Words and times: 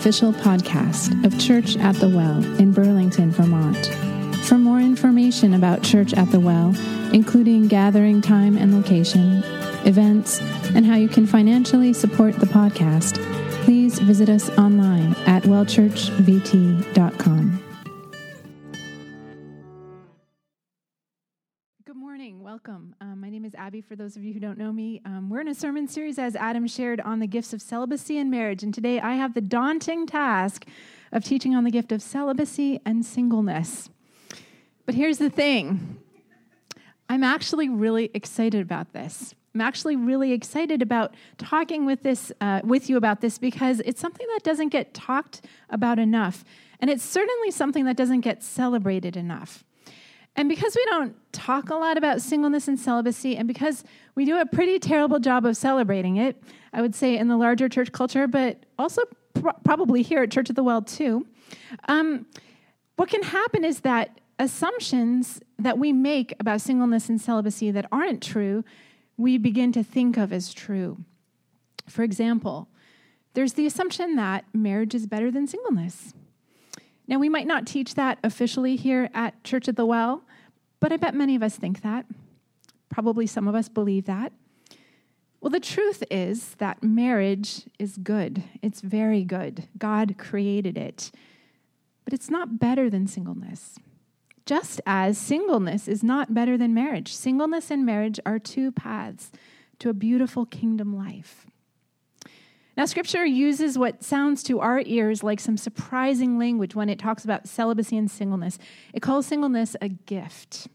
official 0.00 0.32
podcast 0.32 1.12
of 1.26 1.38
Church 1.38 1.76
at 1.76 1.94
the 1.96 2.08
Well 2.08 2.42
in 2.58 2.72
Burlington, 2.72 3.30
Vermont. 3.30 3.86
For 4.46 4.56
more 4.56 4.80
information 4.80 5.52
about 5.52 5.82
Church 5.82 6.14
at 6.14 6.30
the 6.30 6.40
Well, 6.40 6.74
including 7.12 7.68
gathering 7.68 8.22
time 8.22 8.56
and 8.56 8.74
location, 8.74 9.44
events, 9.84 10.40
and 10.74 10.86
how 10.86 10.96
you 10.96 11.06
can 11.06 11.26
financially 11.26 11.92
support 11.92 12.34
the 12.36 12.46
podcast, 12.46 13.22
please 13.64 13.98
visit 13.98 14.30
us 14.30 14.48
online 14.56 15.14
at 15.26 15.42
wellchurchvt.com. 15.42 17.39
Abby. 23.70 23.80
For 23.80 23.94
those 23.94 24.16
of 24.16 24.24
you 24.24 24.32
who 24.34 24.40
don't 24.40 24.58
know 24.58 24.72
me, 24.72 25.00
um, 25.04 25.30
we're 25.30 25.42
in 25.42 25.46
a 25.46 25.54
sermon 25.54 25.86
series, 25.86 26.18
as 26.18 26.34
Adam 26.34 26.66
shared, 26.66 27.00
on 27.02 27.20
the 27.20 27.28
gifts 27.28 27.52
of 27.52 27.62
celibacy 27.62 28.18
and 28.18 28.28
marriage. 28.28 28.64
And 28.64 28.74
today 28.74 28.98
I 28.98 29.14
have 29.14 29.32
the 29.32 29.40
daunting 29.40 30.08
task 30.08 30.66
of 31.12 31.22
teaching 31.22 31.54
on 31.54 31.62
the 31.62 31.70
gift 31.70 31.92
of 31.92 32.02
celibacy 32.02 32.80
and 32.84 33.06
singleness. 33.06 33.88
But 34.86 34.96
here's 34.96 35.18
the 35.18 35.30
thing 35.30 36.00
I'm 37.08 37.22
actually 37.22 37.68
really 37.68 38.10
excited 38.12 38.60
about 38.60 38.92
this. 38.92 39.36
I'm 39.54 39.60
actually 39.60 39.94
really 39.94 40.32
excited 40.32 40.82
about 40.82 41.14
talking 41.38 41.86
with 41.86 42.02
this 42.02 42.32
uh, 42.40 42.62
with 42.64 42.90
you 42.90 42.96
about 42.96 43.20
this 43.20 43.38
because 43.38 43.78
it's 43.84 44.00
something 44.00 44.26
that 44.34 44.42
doesn't 44.42 44.70
get 44.70 44.94
talked 44.94 45.42
about 45.68 46.00
enough, 46.00 46.44
and 46.80 46.90
it's 46.90 47.04
certainly 47.04 47.52
something 47.52 47.84
that 47.84 47.96
doesn't 47.96 48.22
get 48.22 48.42
celebrated 48.42 49.16
enough. 49.16 49.62
And 50.36 50.48
because 50.48 50.74
we 50.74 50.84
don't 50.86 51.14
talk 51.32 51.70
a 51.70 51.74
lot 51.74 51.98
about 51.98 52.22
singleness 52.22 52.68
and 52.68 52.78
celibacy, 52.78 53.36
and 53.36 53.46
because 53.48 53.84
we 54.14 54.24
do 54.24 54.38
a 54.38 54.46
pretty 54.46 54.78
terrible 54.78 55.18
job 55.18 55.44
of 55.44 55.56
celebrating 55.56 56.16
it, 56.16 56.42
I 56.72 56.80
would 56.80 56.94
say 56.94 57.16
in 57.16 57.28
the 57.28 57.36
larger 57.36 57.68
church 57.68 57.92
culture, 57.92 58.26
but 58.26 58.64
also 58.78 59.02
pr- 59.34 59.48
probably 59.64 60.02
here 60.02 60.22
at 60.22 60.30
Church 60.30 60.48
of 60.48 60.56
the 60.56 60.62
Well 60.62 60.82
too, 60.82 61.26
um, 61.88 62.26
what 62.96 63.08
can 63.08 63.22
happen 63.22 63.64
is 63.64 63.80
that 63.80 64.20
assumptions 64.38 65.40
that 65.58 65.78
we 65.78 65.92
make 65.92 66.34
about 66.40 66.60
singleness 66.60 67.08
and 67.08 67.20
celibacy 67.20 67.70
that 67.70 67.86
aren't 67.92 68.22
true 68.22 68.64
we 69.20 69.36
begin 69.36 69.70
to 69.70 69.82
think 69.82 70.16
of 70.16 70.32
as 70.32 70.54
true. 70.54 71.04
For 71.86 72.02
example, 72.02 72.68
there's 73.34 73.52
the 73.52 73.66
assumption 73.66 74.16
that 74.16 74.44
marriage 74.54 74.94
is 74.94 75.06
better 75.06 75.30
than 75.30 75.46
singleness. 75.46 76.14
Now, 77.10 77.18
we 77.18 77.28
might 77.28 77.46
not 77.46 77.66
teach 77.66 77.94
that 77.96 78.18
officially 78.24 78.76
here 78.76 79.10
at 79.12 79.44
Church 79.44 79.68
at 79.68 79.76
the 79.76 79.84
Well, 79.84 80.22
but 80.80 80.92
I 80.92 80.96
bet 80.96 81.14
many 81.14 81.36
of 81.36 81.42
us 81.42 81.56
think 81.56 81.82
that. 81.82 82.06
Probably 82.88 83.26
some 83.26 83.46
of 83.46 83.54
us 83.54 83.68
believe 83.68 84.06
that. 84.06 84.32
Well, 85.42 85.50
the 85.50 85.60
truth 85.60 86.02
is 86.10 86.54
that 86.54 86.82
marriage 86.82 87.64
is 87.78 87.98
good. 87.98 88.44
It's 88.62 88.80
very 88.80 89.24
good. 89.24 89.68
God 89.76 90.16
created 90.16 90.78
it. 90.78 91.10
But 92.04 92.14
it's 92.14 92.30
not 92.30 92.58
better 92.58 92.88
than 92.88 93.06
singleness 93.06 93.78
just 94.50 94.80
as 94.84 95.16
singleness 95.16 95.86
is 95.86 96.02
not 96.02 96.34
better 96.34 96.58
than 96.58 96.74
marriage. 96.74 97.14
Singleness 97.14 97.70
and 97.70 97.86
marriage 97.86 98.18
are 98.26 98.40
two 98.40 98.72
paths 98.72 99.30
to 99.78 99.88
a 99.88 99.94
beautiful 99.94 100.44
kingdom 100.44 100.96
life. 100.96 101.46
Now, 102.80 102.86
scripture 102.86 103.26
uses 103.26 103.76
what 103.76 104.02
sounds 104.02 104.42
to 104.44 104.60
our 104.60 104.80
ears 104.86 105.22
like 105.22 105.38
some 105.38 105.58
surprising 105.58 106.38
language 106.38 106.74
when 106.74 106.88
it 106.88 106.98
talks 106.98 107.24
about 107.24 107.46
celibacy 107.46 107.98
and 107.98 108.10
singleness. 108.10 108.58
It 108.94 109.00
calls 109.00 109.26
singleness 109.26 109.76
a 109.82 109.90
gift, 109.90 110.66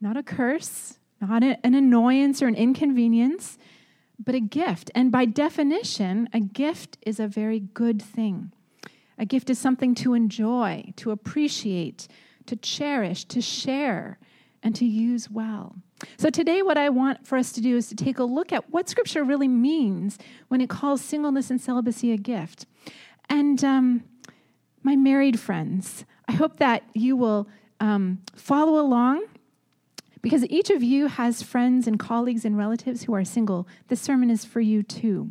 not 0.00 0.16
a 0.16 0.24
curse, 0.24 0.98
not 1.20 1.44
an 1.44 1.74
annoyance 1.76 2.42
or 2.42 2.48
an 2.48 2.56
inconvenience, 2.56 3.58
but 4.18 4.34
a 4.34 4.40
gift. 4.40 4.90
And 4.92 5.12
by 5.12 5.24
definition, 5.24 6.28
a 6.32 6.40
gift 6.40 6.98
is 7.02 7.20
a 7.20 7.28
very 7.28 7.60
good 7.60 8.02
thing. 8.02 8.50
A 9.16 9.24
gift 9.24 9.50
is 9.50 9.58
something 9.60 9.94
to 9.94 10.14
enjoy, 10.14 10.92
to 10.96 11.12
appreciate, 11.12 12.08
to 12.46 12.56
cherish, 12.56 13.24
to 13.26 13.40
share, 13.40 14.18
and 14.62 14.74
to 14.76 14.84
use 14.84 15.30
well. 15.30 15.76
So, 16.16 16.30
today, 16.30 16.62
what 16.62 16.78
I 16.78 16.88
want 16.88 17.26
for 17.26 17.36
us 17.36 17.52
to 17.52 17.60
do 17.60 17.76
is 17.76 17.88
to 17.88 17.94
take 17.94 18.18
a 18.18 18.24
look 18.24 18.52
at 18.52 18.70
what 18.70 18.88
Scripture 18.88 19.24
really 19.24 19.48
means 19.48 20.18
when 20.48 20.60
it 20.60 20.70
calls 20.70 21.00
singleness 21.00 21.50
and 21.50 21.60
celibacy 21.60 22.12
a 22.12 22.16
gift. 22.16 22.66
And 23.28 23.62
um, 23.64 24.04
my 24.82 24.96
married 24.96 25.38
friends, 25.38 26.04
I 26.28 26.32
hope 26.32 26.56
that 26.56 26.82
you 26.94 27.16
will 27.16 27.48
um, 27.80 28.20
follow 28.34 28.80
along 28.80 29.26
because 30.22 30.44
each 30.46 30.70
of 30.70 30.82
you 30.82 31.06
has 31.06 31.42
friends 31.42 31.86
and 31.86 31.98
colleagues 31.98 32.44
and 32.44 32.56
relatives 32.56 33.04
who 33.04 33.14
are 33.14 33.24
single. 33.24 33.66
This 33.88 34.00
sermon 34.00 34.30
is 34.30 34.44
for 34.44 34.60
you 34.60 34.82
too. 34.82 35.30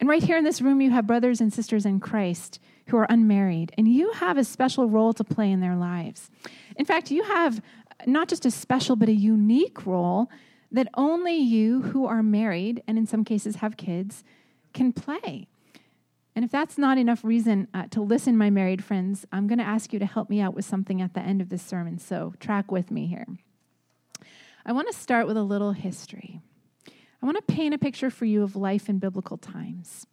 And 0.00 0.08
right 0.08 0.22
here 0.22 0.36
in 0.36 0.44
this 0.44 0.60
room, 0.60 0.80
you 0.80 0.90
have 0.90 1.06
brothers 1.06 1.40
and 1.40 1.52
sisters 1.52 1.86
in 1.86 2.00
Christ 2.00 2.58
who 2.88 2.96
are 2.98 3.06
unmarried, 3.08 3.72
and 3.78 3.88
you 3.88 4.12
have 4.12 4.36
a 4.36 4.44
special 4.44 4.88
role 4.88 5.12
to 5.14 5.24
play 5.24 5.50
in 5.50 5.60
their 5.60 5.76
lives. 5.76 6.30
In 6.76 6.84
fact, 6.84 7.10
you 7.10 7.22
have 7.22 7.62
not 8.06 8.28
just 8.28 8.46
a 8.46 8.50
special, 8.50 8.96
but 8.96 9.08
a 9.08 9.14
unique 9.14 9.86
role 9.86 10.30
that 10.70 10.88
only 10.94 11.36
you 11.36 11.82
who 11.82 12.06
are 12.06 12.22
married, 12.22 12.82
and 12.86 12.98
in 12.98 13.06
some 13.06 13.24
cases 13.24 13.56
have 13.56 13.76
kids, 13.76 14.24
can 14.72 14.92
play. 14.92 15.46
And 16.34 16.44
if 16.44 16.50
that's 16.50 16.76
not 16.76 16.98
enough 16.98 17.24
reason 17.24 17.68
uh, 17.72 17.86
to 17.90 18.00
listen, 18.00 18.36
my 18.36 18.50
married 18.50 18.82
friends, 18.82 19.24
I'm 19.30 19.46
going 19.46 19.60
to 19.60 19.64
ask 19.64 19.92
you 19.92 20.00
to 20.00 20.06
help 20.06 20.28
me 20.28 20.40
out 20.40 20.54
with 20.54 20.64
something 20.64 21.00
at 21.00 21.14
the 21.14 21.20
end 21.20 21.40
of 21.40 21.48
this 21.48 21.62
sermon. 21.62 21.98
So 21.98 22.34
track 22.40 22.72
with 22.72 22.90
me 22.90 23.06
here. 23.06 23.26
I 24.66 24.72
want 24.72 24.90
to 24.90 24.98
start 24.98 25.26
with 25.26 25.36
a 25.36 25.42
little 25.42 25.72
history. 25.72 26.40
I 27.22 27.26
want 27.26 27.36
to 27.36 27.54
paint 27.54 27.74
a 27.74 27.78
picture 27.78 28.10
for 28.10 28.24
you 28.24 28.42
of 28.42 28.56
life 28.56 28.88
in 28.88 28.98
biblical 28.98 29.36
times. 29.36 30.06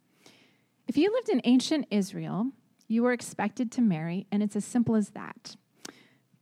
If 0.86 0.96
you 0.96 1.12
lived 1.12 1.28
in 1.28 1.40
ancient 1.44 1.86
Israel, 1.90 2.52
you 2.86 3.02
were 3.02 3.12
expected 3.12 3.72
to 3.72 3.80
marry, 3.80 4.26
and 4.30 4.42
it's 4.42 4.56
as 4.56 4.64
simple 4.64 4.94
as 4.94 5.10
that. 5.10 5.56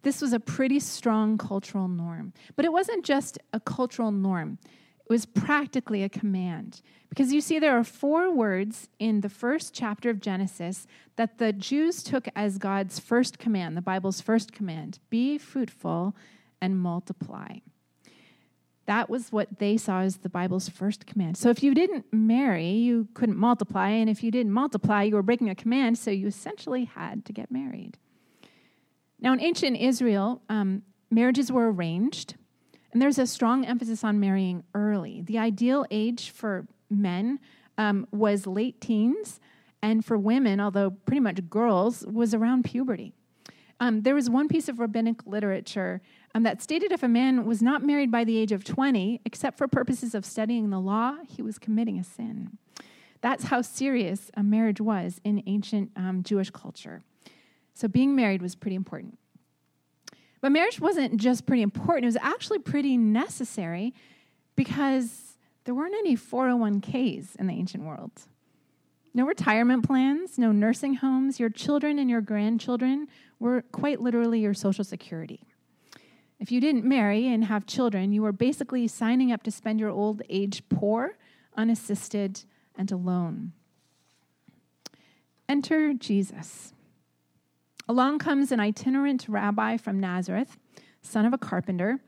This 0.03 0.21
was 0.21 0.33
a 0.33 0.41
pretty 0.41 0.81
strong 0.81 1.37
cultural 1.39 1.89
norm. 1.89 2.33
But 2.57 2.65
it 2.65 2.73
wasn't 2.73 3.05
just 3.05 3.39
a 3.53 3.61
cultural 3.61 4.11
norm, 4.13 4.59
it 4.99 5.11
was 5.11 5.27
practically 5.27 6.03
a 6.03 6.09
command. 6.09 6.83
Because 7.09 7.33
you 7.33 7.41
see, 7.41 7.59
there 7.59 7.77
are 7.77 7.83
four 7.83 8.33
words 8.33 8.89
in 9.01 9.21
the 9.21 9.29
first 9.29 9.75
chapter 9.75 10.11
of 10.11 10.21
Genesis 10.21 10.87
that 11.17 11.39
the 11.39 11.53
Jews 11.53 12.05
took 12.05 12.29
as 12.37 12.57
God's 12.57 13.01
first 13.01 13.39
command, 13.39 13.77
the 13.77 13.83
Bible's 13.83 14.21
first 14.21 14.53
command 14.53 15.01
be 15.11 15.37
fruitful 15.37 16.15
and 16.63 16.79
multiply. 16.79 17.59
That 18.87 19.11
was 19.11 19.31
what 19.31 19.59
they 19.59 19.77
saw 19.77 20.01
as 20.01 20.19
the 20.19 20.29
Bible's 20.29 20.69
first 20.69 21.07
command. 21.07 21.37
So 21.37 21.49
if 21.51 21.63
you 21.63 21.75
didn't 21.75 22.07
marry, 22.13 22.71
you 22.71 23.09
couldn't 23.15 23.37
multiply. 23.37 23.91
And 23.91 24.11
if 24.11 24.25
you 24.25 24.31
didn't 24.31 24.53
multiply, 24.53 25.05
you 25.05 25.15
were 25.15 25.23
breaking 25.23 25.49
a 25.49 25.55
command. 25.55 25.99
So 25.99 26.11
you 26.11 26.27
essentially 26.27 26.87
had 26.87 27.25
to 27.27 27.33
get 27.33 27.53
married. 27.53 27.99
Now, 29.21 29.33
in 29.33 29.41
ancient 29.41 29.77
Israel, 29.77 30.43
um, 30.49 30.83
marriages 31.11 31.53
were 31.53 31.71
arranged, 31.71 32.37
and 32.93 33.01
there's 33.01 33.19
a 33.19 33.27
strong 33.27 33.65
emphasis 33.65 34.03
on 34.03 34.19
marrying 34.19 34.65
early. 34.75 35.21
The 35.23 35.39
ideal 35.39 35.85
age 35.91 36.31
for 36.31 36.67
men 36.89 37.39
um, 37.77 38.07
was 38.11 38.47
late 38.47 38.81
teens, 38.81 39.39
and 39.83 40.05
for 40.05 40.17
women, 40.17 40.61
although 40.61 40.91
pretty 40.91 41.21
much 41.21 41.49
girls, 41.49 42.05
was 42.07 42.35
around 42.35 42.65
puberty. 42.65 43.15
Um, 43.79 44.03
there 44.03 44.15
was 44.15 44.29
one 44.29 44.49
piece 44.49 44.69
of 44.69 44.79
rabbinic 44.79 45.27
literature 45.27 46.03
um, 46.35 46.43
that 46.43 46.63
stated 46.63 46.93
if 46.93 47.03
a 47.03 47.09
man 47.09 47.47
was 47.47 47.63
not 47.63 47.83
married 47.83 48.11
by 48.11 48.25
the 48.25 48.37
age 48.37 48.53
of 48.53 48.63
20, 48.63 49.23
except 49.25 49.57
for 49.57 49.67
purposes 49.67 50.15
of 50.15 50.25
studying 50.27 50.69
the 50.71 50.79
law, 50.79 51.17
he 51.27 51.41
was 51.41 51.59
committing 51.59 51.99
a 51.99 52.05
sin. 52.05 52.59
That's 53.23 53.45
how 53.45 53.63
serious 53.63 54.31
a 54.35 54.43
marriage 54.43 54.81
was 54.81 55.21
in 55.25 55.43
ancient 55.47 55.91
um, 55.97 56.23
Jewish 56.23 56.51
culture. 56.51 57.03
So 57.81 57.89
being 57.89 58.15
married 58.15 58.43
was 58.43 58.55
pretty 58.55 58.77
important. 58.77 59.17
But 60.43 60.53
marriage 60.53 60.81
wasn't 60.81 61.17
just 61.17 61.47
pretty 61.47 61.63
important, 61.63 62.05
it 62.05 62.09
was 62.09 62.17
actually 62.21 62.59
pretty 62.59 62.99
necessary 62.99 63.95
because 64.55 65.39
there 65.65 65.75
weren't 65.75 65.95
any 65.95 66.15
401ks 66.15 67.37
in 67.37 67.47
the 67.47 67.55
ancient 67.55 67.85
world. 67.85 68.13
No 69.15 69.25
retirement 69.25 69.87
plans, 69.87 70.37
no 70.37 70.53
nursing 70.53 70.97
homes. 70.97 71.41
Your 71.41 71.49
children 71.49 71.99
and 71.99 72.11
your 72.11 72.21
grandchildren 72.21 73.09
were 73.39 73.63
quite 73.73 74.03
literally 74.03 74.41
your 74.41 74.53
social 74.53 74.85
security. 74.85 75.47
If 76.39 76.53
you 76.53 76.61
didn't 76.61 76.85
marry 76.85 77.29
and 77.29 77.47
have 77.47 77.65
children, 77.65 78.13
you 78.13 78.21
were 78.21 78.33
basically 78.33 78.89
signing 78.89 79.33
up 79.33 79.43
to 79.45 79.51
spend 79.51 79.81
your 79.81 79.91
old 79.91 80.21
age 80.29 80.63
poor, 80.69 81.17
unassisted, 81.57 82.45
and 82.77 82.93
alone. 82.93 83.53
Enter 85.49 85.95
Jesus. 85.95 86.75
Along 87.91 88.21
comes 88.21 88.53
an 88.53 88.61
itinerant 88.61 89.27
rabbi 89.29 89.77
from 89.77 89.99
Nazareth, 89.99 90.57
son 91.03 91.27
of 91.27 91.33
a 91.33 91.39
carpenter, 91.39 91.99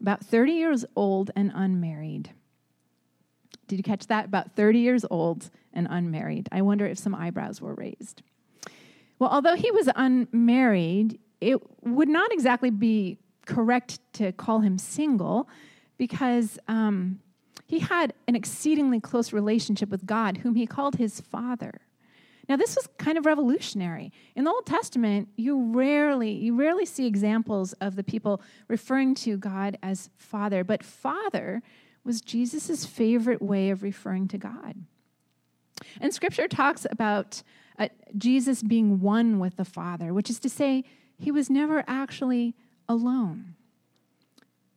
about 0.00 0.24
30 0.24 0.52
years 0.52 0.84
old 0.94 1.32
and 1.34 1.50
unmarried. 1.52 2.30
Did 3.66 3.74
you 3.80 3.82
catch 3.82 4.06
that? 4.06 4.26
About 4.26 4.54
30 4.54 4.78
years 4.78 5.04
old 5.10 5.50
and 5.72 5.88
unmarried. 5.90 6.48
I 6.52 6.62
wonder 6.62 6.86
if 6.86 6.96
some 6.96 7.12
eyebrows 7.12 7.60
were 7.60 7.74
raised. 7.74 8.22
Well, 9.18 9.30
although 9.30 9.56
he 9.56 9.72
was 9.72 9.88
unmarried, 9.96 11.18
it 11.40 11.60
would 11.84 12.08
not 12.08 12.32
exactly 12.32 12.70
be 12.70 13.18
correct 13.44 13.98
to 14.12 14.30
call 14.30 14.60
him 14.60 14.78
single 14.78 15.48
because 15.98 16.56
um, 16.68 17.18
he 17.66 17.80
had 17.80 18.12
an 18.28 18.36
exceedingly 18.36 19.00
close 19.00 19.32
relationship 19.32 19.88
with 19.88 20.06
God, 20.06 20.36
whom 20.36 20.54
he 20.54 20.68
called 20.68 20.98
his 20.98 21.20
father. 21.20 21.80
Now, 22.48 22.56
this 22.56 22.74
was 22.74 22.88
kind 22.98 23.16
of 23.16 23.24
revolutionary. 23.24 24.12
In 24.34 24.44
the 24.44 24.50
Old 24.50 24.66
Testament, 24.66 25.28
you 25.36 25.72
rarely, 25.72 26.32
you 26.32 26.56
rarely 26.56 26.84
see 26.84 27.06
examples 27.06 27.72
of 27.74 27.94
the 27.94 28.02
people 28.02 28.42
referring 28.68 29.14
to 29.16 29.36
God 29.36 29.78
as 29.82 30.10
Father, 30.16 30.64
but 30.64 30.82
Father 30.82 31.62
was 32.04 32.20
Jesus' 32.20 32.84
favorite 32.84 33.40
way 33.40 33.70
of 33.70 33.82
referring 33.82 34.26
to 34.28 34.38
God. 34.38 34.74
And 36.00 36.12
Scripture 36.12 36.48
talks 36.48 36.86
about 36.90 37.42
uh, 37.78 37.88
Jesus 38.16 38.62
being 38.62 39.00
one 39.00 39.38
with 39.38 39.56
the 39.56 39.64
Father, 39.64 40.12
which 40.12 40.28
is 40.28 40.40
to 40.40 40.48
say, 40.48 40.84
he 41.18 41.30
was 41.30 41.48
never 41.48 41.84
actually 41.86 42.54
alone. 42.88 43.54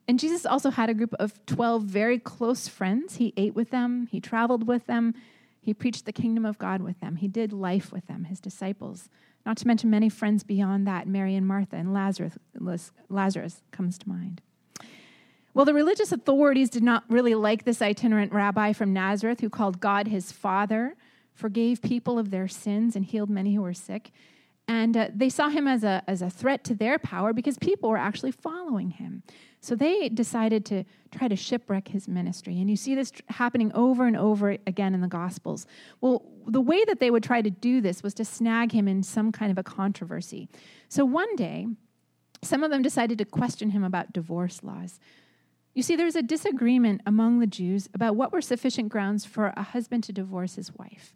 And 0.08 0.20
Jesus 0.20 0.46
also 0.46 0.70
had 0.70 0.90
a 0.90 0.94
group 0.94 1.16
of 1.16 1.44
12 1.48 1.84
very 1.84 2.20
close 2.20 2.68
friends. 2.68 3.16
He 3.16 3.34
ate 3.36 3.56
with 3.56 3.72
them, 3.72 4.08
he 4.12 4.20
traveled 4.20 4.68
with 4.68 4.86
them, 4.86 5.16
he 5.66 5.74
preached 5.74 6.06
the 6.06 6.14
kingdom 6.14 6.46
of 6.46 6.60
God 6.60 6.84
with 6.84 7.00
them, 7.00 7.16
he 7.16 7.28
did 7.28 7.52
life 7.52 7.92
with 7.92 8.06
them, 8.06 8.26
his 8.26 8.40
disciples. 8.40 9.10
Not 9.48 9.58
to 9.58 9.68
mention 9.68 9.90
many 9.90 10.10
friends 10.10 10.44
beyond 10.44 10.86
that, 10.86 11.08
Mary 11.08 11.36
and 11.36 11.48
Martha 11.48 11.76
and 11.76 11.92
Lazarus, 11.92 12.38
Lazarus 13.10 13.64
comes 13.72 13.98
to 13.98 14.08
mind. 14.08 14.42
Well, 15.56 15.66
the 15.66 15.74
religious 15.74 16.12
authorities 16.12 16.70
did 16.70 16.84
not 16.84 17.04
really 17.10 17.34
like 17.34 17.64
this 17.64 17.82
itinerant 17.82 18.32
rabbi 18.32 18.74
from 18.74 18.94
Nazareth 18.94 19.40
who 19.40 19.50
called 19.50 19.80
God 19.80 20.08
his 20.08 20.32
father, 20.32 20.96
forgave 21.34 21.82
people 21.82 22.20
of 22.20 22.30
their 22.30 22.48
sins, 22.48 22.96
and 22.96 23.04
healed 23.04 23.32
many 23.32 23.56
who 23.56 23.64
were 23.64 23.74
sick. 23.74 24.12
And 24.68 24.96
uh, 24.96 25.08
they 25.16 25.30
saw 25.30 25.50
him 25.50 25.68
as 25.68 25.84
a, 25.84 26.04
as 26.08 26.22
a 26.22 26.30
threat 26.30 26.64
to 26.66 26.76
their 26.76 27.00
power 27.00 27.34
because 27.34 27.58
people 27.58 27.90
were 27.90 27.98
actually 27.98 28.32
following 28.32 28.92
him. 28.92 29.24
So 29.66 29.76
they 29.76 30.10
decided 30.10 30.64
to 30.66 30.84
try 31.10 31.28
to 31.28 31.36
shipwreck 31.36 31.88
his 31.88 32.08
ministry. 32.08 32.60
And 32.60 32.70
you 32.70 32.76
see 32.76 32.94
this 32.94 33.12
happening 33.30 33.72
over 33.74 34.06
and 34.06 34.16
over 34.16 34.52
again 34.68 34.94
in 34.94 35.02
the 35.02 35.08
Gospels. 35.08 35.66
Well, 36.02 36.24
the 36.46 36.62
way 36.62 36.86
that 36.86 37.00
they 37.00 37.10
would 37.10 37.24
try 37.24 37.42
to 37.42 37.50
do 37.50 37.82
this 37.82 38.04
was 38.04 38.14
to 38.16 38.26
snag 38.26 38.74
him 38.74 38.88
in 38.88 39.02
some 39.02 39.32
kind 39.32 39.52
of 39.52 39.58
a 39.58 39.64
controversy. 39.64 40.50
So 40.88 41.04
one 41.04 41.36
day, 41.36 41.66
some 42.44 42.64
of 42.64 42.70
them 42.70 42.84
decided 42.84 43.18
to 43.18 43.26
question 43.26 43.72
him 43.72 43.84
about 43.84 44.14
divorce 44.14 44.62
laws. 44.62 45.00
You 45.74 45.82
see, 45.82 45.96
there 45.96 46.06
was 46.06 46.16
a 46.16 46.22
disagreement 46.22 47.02
among 47.08 47.40
the 47.40 47.48
Jews 47.48 47.90
about 47.92 48.16
what 48.16 48.32
were 48.32 48.42
sufficient 48.42 48.90
grounds 48.90 49.26
for 49.26 49.52
a 49.58 49.64
husband 49.64 50.04
to 50.04 50.14
divorce 50.14 50.58
his 50.58 50.76
wife. 50.76 51.16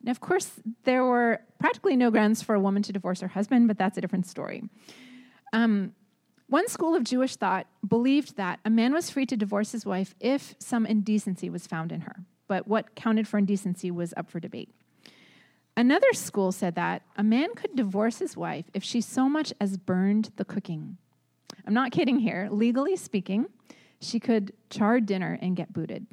Now, 0.00 0.12
of 0.12 0.20
course, 0.20 0.60
there 0.84 1.02
were 1.02 1.40
practically 1.58 1.96
no 1.96 2.12
grounds 2.12 2.40
for 2.40 2.54
a 2.54 2.60
woman 2.60 2.84
to 2.84 2.92
divorce 2.92 3.20
her 3.20 3.28
husband, 3.28 3.66
but 3.66 3.78
that's 3.78 3.98
a 3.98 4.00
different 4.00 4.26
story. 4.26 4.62
Um, 5.52 5.92
one 6.48 6.68
school 6.68 6.94
of 6.94 7.04
Jewish 7.04 7.36
thought 7.36 7.66
believed 7.86 8.36
that 8.36 8.60
a 8.64 8.70
man 8.70 8.92
was 8.92 9.10
free 9.10 9.26
to 9.26 9.36
divorce 9.36 9.72
his 9.72 9.86
wife 9.86 10.14
if 10.20 10.54
some 10.58 10.86
indecency 10.86 11.48
was 11.48 11.66
found 11.66 11.90
in 11.90 12.02
her, 12.02 12.24
but 12.48 12.68
what 12.68 12.94
counted 12.94 13.26
for 13.26 13.38
indecency 13.38 13.90
was 13.90 14.12
up 14.16 14.30
for 14.30 14.40
debate. 14.40 14.70
Another 15.76 16.12
school 16.12 16.52
said 16.52 16.76
that 16.76 17.02
a 17.16 17.22
man 17.22 17.54
could 17.54 17.74
divorce 17.74 18.18
his 18.18 18.36
wife 18.36 18.66
if 18.74 18.84
she 18.84 19.00
so 19.00 19.28
much 19.28 19.52
as 19.60 19.76
burned 19.76 20.30
the 20.36 20.44
cooking. 20.44 20.98
I'm 21.66 21.74
not 21.74 21.90
kidding 21.90 22.20
here. 22.20 22.48
Legally 22.50 22.96
speaking, 22.96 23.46
she 24.00 24.20
could 24.20 24.52
char 24.70 25.00
dinner 25.00 25.38
and 25.40 25.56
get 25.56 25.72
booted. 25.72 26.06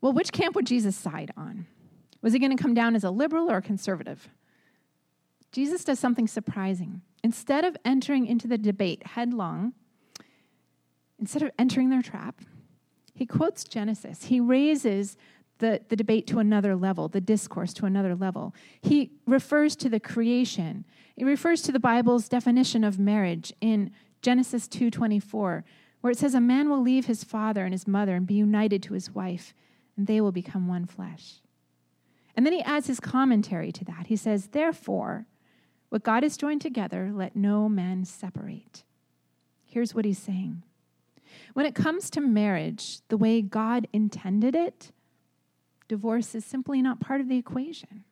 Well, 0.00 0.12
which 0.12 0.32
camp 0.32 0.54
would 0.56 0.66
Jesus 0.66 0.96
side 0.96 1.30
on? 1.36 1.66
Was 2.20 2.32
he 2.32 2.38
going 2.38 2.54
to 2.54 2.62
come 2.62 2.74
down 2.74 2.94
as 2.94 3.04
a 3.04 3.10
liberal 3.10 3.50
or 3.50 3.58
a 3.58 3.62
conservative? 3.62 4.28
Jesus 5.52 5.84
does 5.84 5.98
something 5.98 6.26
surprising. 6.26 7.02
Instead 7.22 7.64
of 7.64 7.76
entering 7.84 8.26
into 8.26 8.46
the 8.46 8.58
debate 8.58 9.06
headlong, 9.06 9.74
instead 11.18 11.42
of 11.42 11.50
entering 11.58 11.90
their 11.90 12.02
trap, 12.02 12.40
he 13.14 13.26
quotes 13.26 13.64
Genesis. 13.64 14.24
He 14.24 14.40
raises 14.40 15.16
the, 15.58 15.82
the 15.88 15.96
debate 15.96 16.26
to 16.28 16.38
another 16.38 16.74
level, 16.74 17.08
the 17.08 17.20
discourse 17.20 17.74
to 17.74 17.86
another 17.86 18.16
level. 18.16 18.54
He 18.80 19.12
refers 19.26 19.76
to 19.76 19.88
the 19.88 20.00
creation. 20.00 20.86
He 21.16 21.24
refers 21.24 21.62
to 21.62 21.72
the 21.72 21.78
Bible's 21.78 22.28
definition 22.28 22.82
of 22.82 22.98
marriage 22.98 23.52
in 23.60 23.90
Genesis 24.22 24.66
2:24, 24.68 25.64
where 26.00 26.10
it 26.10 26.18
says 26.18 26.34
a 26.34 26.40
man 26.40 26.68
will 26.68 26.80
leave 26.80 27.06
his 27.06 27.24
father 27.24 27.64
and 27.64 27.74
his 27.74 27.86
mother 27.86 28.14
and 28.14 28.26
be 28.26 28.34
united 28.34 28.82
to 28.84 28.94
his 28.94 29.14
wife, 29.14 29.54
and 29.96 30.06
they 30.06 30.20
will 30.20 30.32
become 30.32 30.66
one 30.66 30.86
flesh. 30.86 31.40
And 32.34 32.46
then 32.46 32.52
he 32.52 32.62
adds 32.62 32.86
his 32.86 33.00
commentary 33.00 33.72
to 33.72 33.84
that. 33.84 34.06
He 34.06 34.16
says, 34.16 34.48
Therefore, 34.48 35.26
what 35.90 36.02
God 36.02 36.22
has 36.22 36.36
joined 36.36 36.62
together, 36.62 37.10
let 37.12 37.36
no 37.36 37.68
man 37.68 38.04
separate. 38.04 38.84
Here's 39.66 39.94
what 39.94 40.04
he's 40.04 40.18
saying 40.18 40.62
When 41.52 41.66
it 41.66 41.74
comes 41.74 42.08
to 42.10 42.20
marriage, 42.20 43.00
the 43.08 43.16
way 43.16 43.42
God 43.42 43.86
intended 43.92 44.54
it, 44.54 44.92
divorce 45.88 46.34
is 46.34 46.44
simply 46.44 46.80
not 46.80 47.00
part 47.00 47.20
of 47.20 47.28
the 47.28 47.36
equation. 47.36 48.04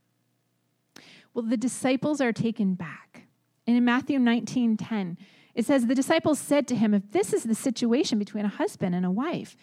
Well, 1.32 1.44
the 1.44 1.56
disciples 1.56 2.20
are 2.20 2.32
taken 2.32 2.74
back. 2.74 3.28
And 3.66 3.76
in 3.76 3.84
Matthew 3.84 4.18
19 4.18 4.76
10, 4.76 5.18
it 5.54 5.64
says, 5.64 5.86
The 5.86 5.94
disciples 5.94 6.38
said 6.38 6.66
to 6.68 6.76
him, 6.76 6.94
If 6.94 7.12
this 7.12 7.32
is 7.32 7.44
the 7.44 7.54
situation 7.54 8.18
between 8.18 8.44
a 8.44 8.48
husband 8.48 8.94
and 8.94 9.06
a 9.06 9.10
wife, 9.10 9.56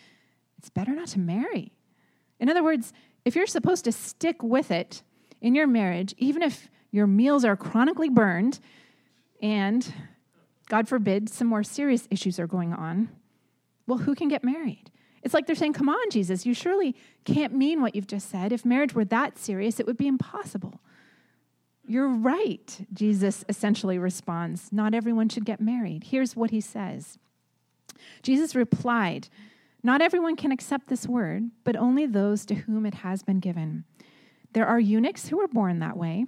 it's 0.57 0.69
better 0.69 0.93
not 0.93 1.09
to 1.09 1.19
marry. 1.19 1.73
In 2.39 2.49
other 2.49 2.63
words, 2.63 2.93
if 3.25 3.35
you're 3.35 3.47
supposed 3.47 3.83
to 3.85 3.91
stick 3.91 4.43
with 4.43 4.71
it 4.71 5.03
in 5.41 5.55
your 5.55 5.67
marriage, 5.67 6.13
even 6.17 6.41
if 6.41 6.69
your 6.95 7.07
meals 7.07 7.43
are 7.43 7.57
chronically 7.57 8.09
burned 8.09 8.59
and, 9.41 9.93
God 10.69 10.87
forbid, 10.87 11.29
some 11.29 11.47
more 11.47 11.63
serious 11.63 12.07
issues 12.09 12.39
are 12.39 12.47
going 12.47 12.73
on, 12.73 13.09
well, 13.85 13.99
who 13.99 14.15
can 14.15 14.29
get 14.29 14.43
married? 14.43 14.89
It's 15.21 15.33
like 15.33 15.45
they're 15.45 15.55
saying, 15.55 15.73
Come 15.73 15.89
on, 15.89 16.09
Jesus, 16.09 16.45
you 16.45 16.53
surely 16.53 16.95
can't 17.25 17.53
mean 17.53 17.81
what 17.81 17.95
you've 17.95 18.07
just 18.07 18.29
said. 18.29 18.53
If 18.53 18.63
marriage 18.63 18.93
were 18.93 19.05
that 19.05 19.37
serious, 19.37 19.79
it 19.79 19.85
would 19.85 19.97
be 19.97 20.07
impossible. 20.07 20.79
You're 21.87 22.07
right, 22.09 22.85
Jesus 22.93 23.43
essentially 23.49 23.97
responds. 23.97 24.71
Not 24.71 24.93
everyone 24.93 25.29
should 25.29 25.45
get 25.45 25.59
married. 25.59 26.05
Here's 26.05 26.35
what 26.35 26.51
he 26.51 26.61
says 26.61 27.19
Jesus 28.23 28.55
replied, 28.55 29.27
not 29.83 30.01
everyone 30.01 30.35
can 30.35 30.51
accept 30.51 30.87
this 30.87 31.07
word, 31.07 31.51
but 31.63 31.75
only 31.75 32.05
those 32.05 32.45
to 32.45 32.55
whom 32.55 32.85
it 32.85 32.95
has 32.95 33.21
been 33.21 33.39
given. 33.39 33.83
There 34.53 34.65
are 34.65 34.79
eunuchs 34.79 35.27
who 35.27 35.39
are 35.41 35.47
born 35.47 35.79
that 35.79 35.97
way, 35.97 36.25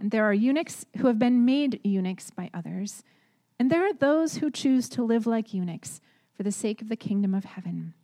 and 0.00 0.10
there 0.10 0.24
are 0.24 0.34
eunuchs 0.34 0.86
who 0.96 1.06
have 1.06 1.18
been 1.18 1.44
made 1.44 1.80
eunuchs 1.84 2.30
by 2.30 2.50
others, 2.52 3.02
and 3.58 3.70
there 3.70 3.86
are 3.86 3.92
those 3.92 4.36
who 4.36 4.50
choose 4.50 4.88
to 4.90 5.02
live 5.02 5.26
like 5.26 5.54
eunuchs 5.54 6.00
for 6.34 6.42
the 6.42 6.52
sake 6.52 6.80
of 6.80 6.88
the 6.88 6.96
kingdom 6.96 7.34
of 7.34 7.44
heaven. 7.44 7.94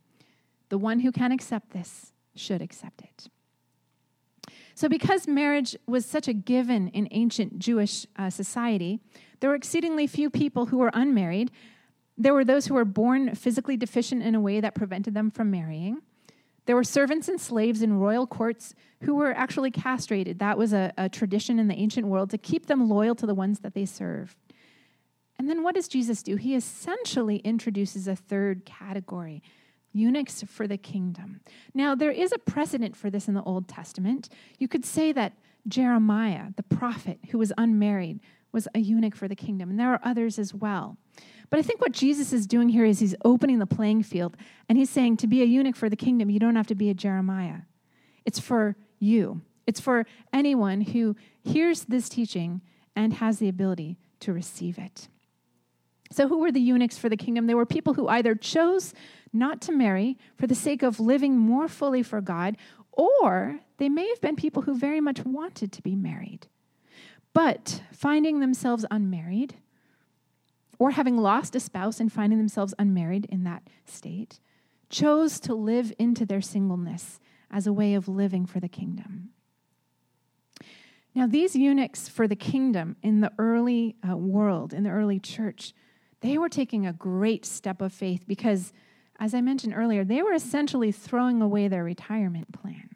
The 0.69 0.77
one 0.77 0.99
who 0.99 1.11
can 1.11 1.31
accept 1.31 1.71
this 1.71 2.13
should 2.35 2.61
accept 2.61 3.01
it. 3.01 3.29
So, 4.75 4.87
because 4.87 5.27
marriage 5.27 5.75
was 5.87 6.05
such 6.05 6.27
a 6.27 6.33
given 6.33 6.89
in 6.89 7.07
ancient 7.11 7.57
Jewish 7.57 8.05
uh, 8.15 8.29
society, 8.29 8.99
there 9.39 9.49
were 9.49 9.55
exceedingly 9.55 10.05
few 10.05 10.29
people 10.29 10.67
who 10.67 10.77
were 10.77 10.91
unmarried 10.93 11.51
there 12.17 12.33
were 12.33 12.43
those 12.43 12.65
who 12.65 12.73
were 12.73 12.85
born 12.85 13.35
physically 13.35 13.77
deficient 13.77 14.23
in 14.23 14.33
a 14.33 14.41
way 14.41 14.59
that 14.59 14.73
prevented 14.73 15.13
them 15.13 15.29
from 15.29 15.51
marrying. 15.51 16.01
There 16.67 16.75
were 16.75 16.83
servants 16.83 17.29
and 17.29 17.39
slaves 17.39 17.81
in 17.81 17.97
royal 17.97 18.27
courts 18.27 18.75
who 19.01 19.15
were 19.15 19.31
actually 19.31 19.71
castrated. 19.71 20.39
That 20.39 20.57
was 20.57 20.73
a, 20.73 20.93
a, 20.97 21.07
tradition 21.07 21.59
in 21.59 21.69
the 21.69 21.75
ancient 21.75 22.07
world 22.07 22.29
to 22.31 22.37
keep 22.37 22.65
them 22.65 22.89
loyal 22.89 23.15
to 23.15 23.25
the 23.25 23.33
ones 23.33 23.59
that 23.59 23.73
they 23.73 23.85
served. 23.85 24.35
And 25.39 25.49
then 25.49 25.63
what 25.63 25.75
does 25.75 25.87
Jesus 25.87 26.21
do? 26.21 26.35
He 26.35 26.55
essentially 26.55 27.37
introduces 27.37 28.07
a 28.07 28.15
third 28.17 28.65
category 28.65 29.41
eunuchs 29.93 30.43
for 30.43 30.67
the 30.67 30.77
kingdom. 30.77 31.39
Now, 31.73 31.95
there 31.95 32.11
is 32.11 32.33
a 32.33 32.37
precedent 32.37 32.97
for 32.97 33.09
this 33.09 33.29
in 33.29 33.33
the 33.33 33.43
Old 33.43 33.69
Testament. 33.69 34.27
You 34.59 34.67
could 34.67 34.85
say 34.85 35.13
that 35.13 35.33
Jeremiah, 35.67 36.47
the 36.55 36.63
prophet 36.63 37.19
who 37.29 37.37
was 37.37 37.53
unmarried, 37.57 38.19
was 38.51 38.67
a 38.75 38.79
eunuch 38.79 39.15
for 39.15 39.27
the 39.27 39.35
kingdom, 39.35 39.69
and 39.69 39.79
there 39.79 39.91
are 39.91 40.01
others 40.03 40.37
as 40.37 40.53
well. 40.53 40.97
But 41.49 41.59
I 41.59 41.61
think 41.61 41.81
what 41.81 41.93
Jesus 41.93 42.33
is 42.33 42.45
doing 42.45 42.69
here 42.69 42.85
is 42.85 42.99
he's 42.99 43.15
opening 43.23 43.59
the 43.59 43.65
playing 43.65 44.03
field 44.03 44.35
and 44.67 44.77
he's 44.77 44.89
saying 44.89 45.17
to 45.17 45.27
be 45.27 45.41
a 45.41 45.45
eunuch 45.45 45.75
for 45.75 45.89
the 45.89 45.95
kingdom, 45.95 46.29
you 46.29 46.39
don't 46.39 46.55
have 46.55 46.67
to 46.67 46.75
be 46.75 46.89
a 46.89 46.93
Jeremiah. 46.93 47.61
It's 48.25 48.39
for 48.39 48.75
you, 48.99 49.41
it's 49.65 49.79
for 49.79 50.05
anyone 50.33 50.81
who 50.81 51.15
hears 51.43 51.85
this 51.85 52.09
teaching 52.09 52.61
and 52.95 53.13
has 53.13 53.39
the 53.39 53.47
ability 53.47 53.97
to 54.21 54.33
receive 54.33 54.77
it. 54.77 55.07
So, 56.11 56.27
who 56.27 56.39
were 56.39 56.51
the 56.51 56.61
eunuchs 56.61 56.97
for 56.97 57.09
the 57.09 57.17
kingdom? 57.17 57.47
They 57.47 57.53
were 57.53 57.65
people 57.65 57.93
who 57.93 58.07
either 58.07 58.33
chose 58.33 58.93
not 59.33 59.61
to 59.61 59.71
marry 59.71 60.17
for 60.35 60.47
the 60.47 60.55
sake 60.55 60.81
of 60.81 60.99
living 60.99 61.37
more 61.37 61.67
fully 61.67 62.01
for 62.01 62.21
God, 62.21 62.57
or 62.91 63.59
they 63.77 63.89
may 63.89 64.07
have 64.09 64.21
been 64.21 64.35
people 64.35 64.63
who 64.63 64.75
very 64.77 65.01
much 65.01 65.23
wanted 65.25 65.71
to 65.73 65.81
be 65.81 65.95
married. 65.95 66.47
But 67.33 67.83
finding 67.91 68.39
themselves 68.39 68.85
unmarried, 68.89 69.55
or 70.79 70.91
having 70.91 71.17
lost 71.17 71.55
a 71.55 71.59
spouse 71.59 71.99
and 71.99 72.11
finding 72.11 72.37
themselves 72.37 72.73
unmarried 72.77 73.25
in 73.25 73.43
that 73.43 73.63
state, 73.85 74.39
chose 74.89 75.39
to 75.41 75.53
live 75.53 75.91
into 75.97 76.25
their 76.25 76.41
singleness 76.41 77.19
as 77.51 77.67
a 77.67 77.73
way 77.73 77.93
of 77.93 78.07
living 78.07 78.45
for 78.45 78.59
the 78.59 78.69
kingdom. 78.69 79.29
Now, 81.15 81.25
these 81.25 81.55
eunuchs 81.55 82.07
for 82.07 82.27
the 82.27 82.35
kingdom 82.35 82.95
in 83.01 83.21
the 83.21 83.31
early 83.39 83.95
uh, 84.07 84.15
world, 84.15 84.73
in 84.73 84.83
the 84.83 84.91
early 84.91 85.19
church, 85.19 85.73
they 86.21 86.37
were 86.37 86.49
taking 86.49 86.85
a 86.85 86.93
great 86.93 87.45
step 87.45 87.81
of 87.81 87.91
faith 87.91 88.25
because, 88.27 88.71
as 89.19 89.33
I 89.33 89.41
mentioned 89.41 89.73
earlier, 89.75 90.03
they 90.03 90.21
were 90.21 90.33
essentially 90.33 90.91
throwing 90.91 91.41
away 91.41 91.67
their 91.67 91.83
retirement 91.83 92.51
plan. 92.51 92.89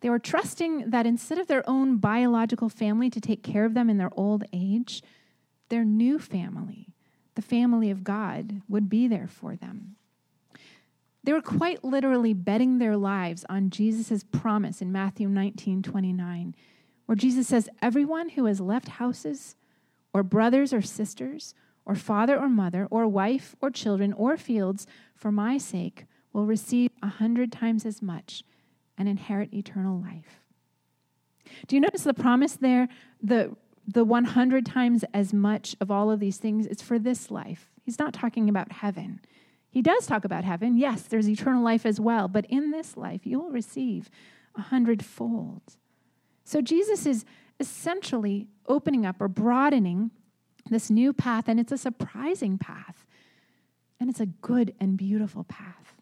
They 0.00 0.10
were 0.10 0.18
trusting 0.18 0.90
that 0.90 1.06
instead 1.06 1.38
of 1.38 1.46
their 1.46 1.68
own 1.68 1.98
biological 1.98 2.68
family 2.68 3.08
to 3.10 3.20
take 3.20 3.42
care 3.42 3.64
of 3.64 3.74
them 3.74 3.88
in 3.88 3.98
their 3.98 4.10
old 4.16 4.44
age, 4.52 5.02
their 5.72 5.84
new 5.86 6.18
family, 6.18 6.88
the 7.34 7.40
family 7.40 7.90
of 7.90 8.04
God, 8.04 8.60
would 8.68 8.90
be 8.90 9.08
there 9.08 9.26
for 9.26 9.56
them. 9.56 9.96
They 11.24 11.32
were 11.32 11.40
quite 11.40 11.82
literally 11.82 12.34
betting 12.34 12.76
their 12.76 12.94
lives 12.94 13.46
on 13.48 13.70
Jesus' 13.70 14.22
promise 14.22 14.82
in 14.82 14.92
Matthew 14.92 15.30
19 15.30 15.82
29, 15.82 16.54
where 17.06 17.16
Jesus 17.16 17.48
says, 17.48 17.70
Everyone 17.80 18.28
who 18.28 18.44
has 18.44 18.60
left 18.60 18.88
houses, 18.88 19.56
or 20.12 20.22
brothers 20.22 20.74
or 20.74 20.82
sisters, 20.82 21.54
or 21.86 21.94
father 21.94 22.38
or 22.38 22.50
mother, 22.50 22.86
or 22.90 23.08
wife 23.08 23.56
or 23.62 23.70
children, 23.70 24.12
or 24.12 24.36
fields, 24.36 24.86
for 25.14 25.32
my 25.32 25.56
sake, 25.56 26.04
will 26.34 26.44
receive 26.44 26.90
a 27.02 27.08
hundred 27.08 27.50
times 27.50 27.86
as 27.86 28.02
much 28.02 28.44
and 28.98 29.08
inherit 29.08 29.54
eternal 29.54 29.98
life. 29.98 30.42
Do 31.66 31.76
you 31.76 31.80
notice 31.80 32.04
the 32.04 32.12
promise 32.12 32.56
there? 32.56 32.90
The, 33.22 33.56
the 33.86 34.04
100 34.04 34.64
times 34.64 35.04
as 35.12 35.32
much 35.32 35.74
of 35.80 35.90
all 35.90 36.10
of 36.10 36.20
these 36.20 36.38
things 36.38 36.66
is 36.66 36.82
for 36.82 36.98
this 36.98 37.30
life. 37.30 37.70
He's 37.84 37.98
not 37.98 38.14
talking 38.14 38.48
about 38.48 38.72
heaven. 38.72 39.20
He 39.70 39.82
does 39.82 40.06
talk 40.06 40.24
about 40.24 40.44
heaven. 40.44 40.76
Yes, 40.76 41.02
there's 41.02 41.28
eternal 41.28 41.64
life 41.64 41.84
as 41.86 41.98
well, 41.98 42.28
but 42.28 42.46
in 42.46 42.70
this 42.70 42.96
life, 42.96 43.26
you 43.26 43.40
will 43.40 43.50
receive 43.50 44.10
a 44.54 44.60
hundredfold. 44.60 45.62
So 46.44 46.60
Jesus 46.60 47.06
is 47.06 47.24
essentially 47.58 48.48
opening 48.66 49.06
up 49.06 49.20
or 49.20 49.28
broadening 49.28 50.10
this 50.68 50.90
new 50.90 51.12
path, 51.12 51.48
and 51.48 51.58
it's 51.58 51.72
a 51.72 51.78
surprising 51.78 52.58
path. 52.58 53.06
And 53.98 54.10
it's 54.10 54.20
a 54.20 54.26
good 54.26 54.74
and 54.80 54.96
beautiful 54.96 55.44
path. 55.44 55.94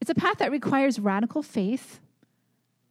It's 0.00 0.10
a 0.10 0.14
path 0.14 0.38
that 0.38 0.50
requires 0.50 0.98
radical 0.98 1.42
faith, 1.42 2.00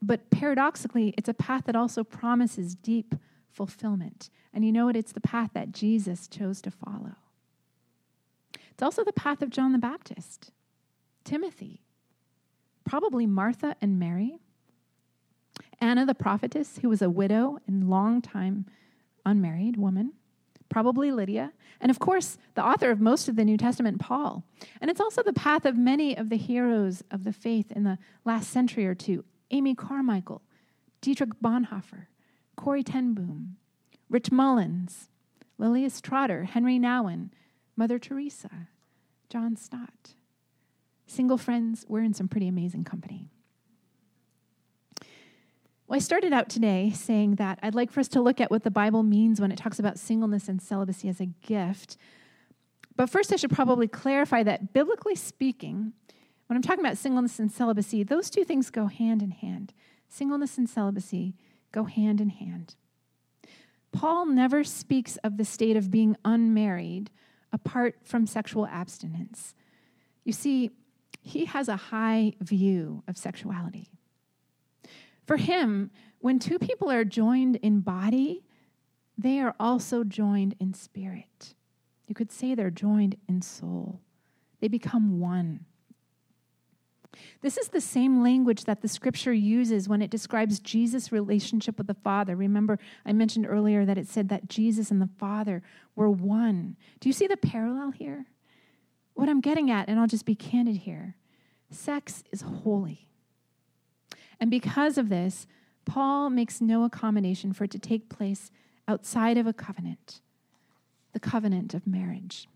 but 0.01 0.29
paradoxically, 0.29 1.13
it's 1.17 1.29
a 1.29 1.33
path 1.33 1.65
that 1.65 1.75
also 1.75 2.03
promises 2.03 2.75
deep 2.75 3.15
fulfillment. 3.57 4.29
And 4.53 4.63
you 4.63 4.71
know 4.71 4.85
what? 4.85 4.95
It's 4.95 5.11
the 5.11 5.19
path 5.19 5.49
that 5.53 5.71
Jesus 5.71 6.27
chose 6.27 6.61
to 6.61 6.71
follow. 6.71 7.15
It's 8.69 8.83
also 8.83 9.03
the 9.03 9.11
path 9.11 9.41
of 9.41 9.49
John 9.49 9.71
the 9.71 9.79
Baptist, 9.79 10.51
Timothy, 11.23 11.81
probably 12.85 13.25
Martha 13.25 13.75
and 13.81 13.97
Mary, 13.97 14.37
Anna 15.81 16.05
the 16.05 16.13
prophetess, 16.13 16.77
who 16.81 16.89
was 16.89 17.01
a 17.01 17.09
widow 17.09 17.57
and 17.67 17.89
long 17.89 18.21
time 18.21 18.67
unmarried 19.25 19.75
woman, 19.75 20.13
probably 20.69 21.11
Lydia, 21.11 21.51
and 21.81 21.89
of 21.89 21.97
course, 21.97 22.37
the 22.53 22.63
author 22.63 22.91
of 22.91 23.01
most 23.01 23.27
of 23.27 23.35
the 23.35 23.43
New 23.43 23.57
Testament, 23.57 23.99
Paul. 23.99 24.43
And 24.79 24.91
it's 24.91 25.01
also 25.01 25.23
the 25.23 25.33
path 25.33 25.65
of 25.65 25.75
many 25.75 26.15
of 26.15 26.29
the 26.29 26.37
heroes 26.37 27.03
of 27.09 27.23
the 27.23 27.33
faith 27.33 27.71
in 27.71 27.83
the 27.83 27.97
last 28.23 28.51
century 28.51 28.85
or 28.85 28.95
two 28.95 29.25
Amy 29.49 29.73
Carmichael, 29.73 30.43
Dietrich 31.01 31.39
Bonhoeffer, 31.41 32.07
Corrie 32.57 32.83
ten 32.83 33.13
Boom, 33.13 33.55
Rich 34.09 34.31
Mullins, 34.31 35.07
Lilias 35.57 36.01
Trotter, 36.01 36.43
Henri 36.43 36.77
Nouwen, 36.77 37.29
Mother 37.77 37.97
Teresa, 37.97 38.67
John 39.29 39.55
Stott. 39.55 40.15
Single 41.05 41.37
friends, 41.37 41.85
we're 41.87 42.03
in 42.03 42.13
some 42.13 42.27
pretty 42.27 42.49
amazing 42.49 42.83
company. 42.83 43.29
Well, 45.87 45.95
I 45.95 45.99
started 45.99 46.33
out 46.33 46.49
today 46.49 46.91
saying 46.93 47.35
that 47.35 47.59
I'd 47.63 47.75
like 47.75 47.91
for 47.91 48.01
us 48.01 48.09
to 48.09 48.21
look 48.21 48.41
at 48.41 48.51
what 48.51 48.63
the 48.63 48.71
Bible 48.71 49.03
means 49.03 49.39
when 49.39 49.53
it 49.53 49.57
talks 49.57 49.79
about 49.79 49.97
singleness 49.97 50.49
and 50.49 50.61
celibacy 50.61 51.07
as 51.07 51.21
a 51.21 51.27
gift. 51.27 51.95
But 52.97 53.09
first, 53.09 53.31
I 53.31 53.37
should 53.37 53.51
probably 53.51 53.87
clarify 53.87 54.43
that 54.43 54.73
biblically 54.73 55.15
speaking, 55.15 55.93
when 56.47 56.57
I'm 56.57 56.63
talking 56.63 56.83
about 56.83 56.97
singleness 56.97 57.39
and 57.39 57.51
celibacy, 57.51 58.03
those 58.03 58.29
two 58.29 58.43
things 58.43 58.69
go 58.69 58.87
hand 58.87 59.21
in 59.21 59.31
hand. 59.31 59.73
Singleness 60.09 60.57
and 60.57 60.69
celibacy 60.69 61.35
go 61.71 61.85
hand 61.85 62.21
in 62.21 62.29
hand. 62.29 62.75
Paul 63.91 64.25
never 64.25 64.63
speaks 64.63 65.17
of 65.17 65.37
the 65.37 65.45
state 65.45 65.77
of 65.77 65.91
being 65.91 66.15
unmarried 66.23 67.09
apart 67.51 67.97
from 68.03 68.27
sexual 68.27 68.67
abstinence. 68.67 69.55
You 70.23 70.33
see, 70.33 70.71
he 71.21 71.45
has 71.45 71.67
a 71.67 71.75
high 71.75 72.33
view 72.41 73.03
of 73.07 73.17
sexuality. 73.17 73.89
For 75.25 75.37
him, 75.37 75.91
when 76.19 76.39
two 76.39 76.59
people 76.59 76.89
are 76.89 77.03
joined 77.03 77.57
in 77.57 77.81
body, 77.81 78.43
they 79.17 79.39
are 79.39 79.55
also 79.59 80.03
joined 80.03 80.55
in 80.59 80.73
spirit. 80.73 81.55
You 82.07 82.15
could 82.15 82.31
say 82.31 82.55
they're 82.55 82.69
joined 82.69 83.17
in 83.27 83.41
soul. 83.41 84.01
They 84.61 84.67
become 84.67 85.19
one. 85.19 85.65
This 87.41 87.57
is 87.57 87.69
the 87.69 87.81
same 87.81 88.23
language 88.23 88.65
that 88.65 88.81
the 88.81 88.87
scripture 88.87 89.33
uses 89.33 89.87
when 89.87 90.01
it 90.01 90.09
describes 90.09 90.59
Jesus' 90.59 91.11
relationship 91.11 91.77
with 91.77 91.87
the 91.87 91.93
Father. 91.93 92.35
Remember, 92.35 92.79
I 93.05 93.13
mentioned 93.13 93.45
earlier 93.47 93.85
that 93.85 93.97
it 93.97 94.07
said 94.07 94.29
that 94.29 94.49
Jesus 94.49 94.91
and 94.91 95.01
the 95.01 95.09
Father 95.17 95.61
were 95.95 96.09
one. 96.09 96.77
Do 96.99 97.09
you 97.09 97.13
see 97.13 97.27
the 97.27 97.37
parallel 97.37 97.91
here? 97.91 98.25
What 99.13 99.29
I'm 99.29 99.41
getting 99.41 99.71
at, 99.71 99.89
and 99.89 99.99
I'll 99.99 100.07
just 100.07 100.25
be 100.25 100.35
candid 100.35 100.77
here 100.77 101.15
sex 101.69 102.23
is 102.31 102.41
holy. 102.41 103.09
And 104.39 104.49
because 104.49 104.97
of 104.97 105.09
this, 105.09 105.47
Paul 105.85 106.29
makes 106.29 106.61
no 106.61 106.83
accommodation 106.83 107.53
for 107.53 107.63
it 107.65 107.71
to 107.71 107.79
take 107.79 108.09
place 108.09 108.51
outside 108.87 109.37
of 109.37 109.47
a 109.47 109.53
covenant, 109.53 110.21
the 111.13 111.19
covenant 111.19 111.73
of 111.73 111.87
marriage. 111.87 112.47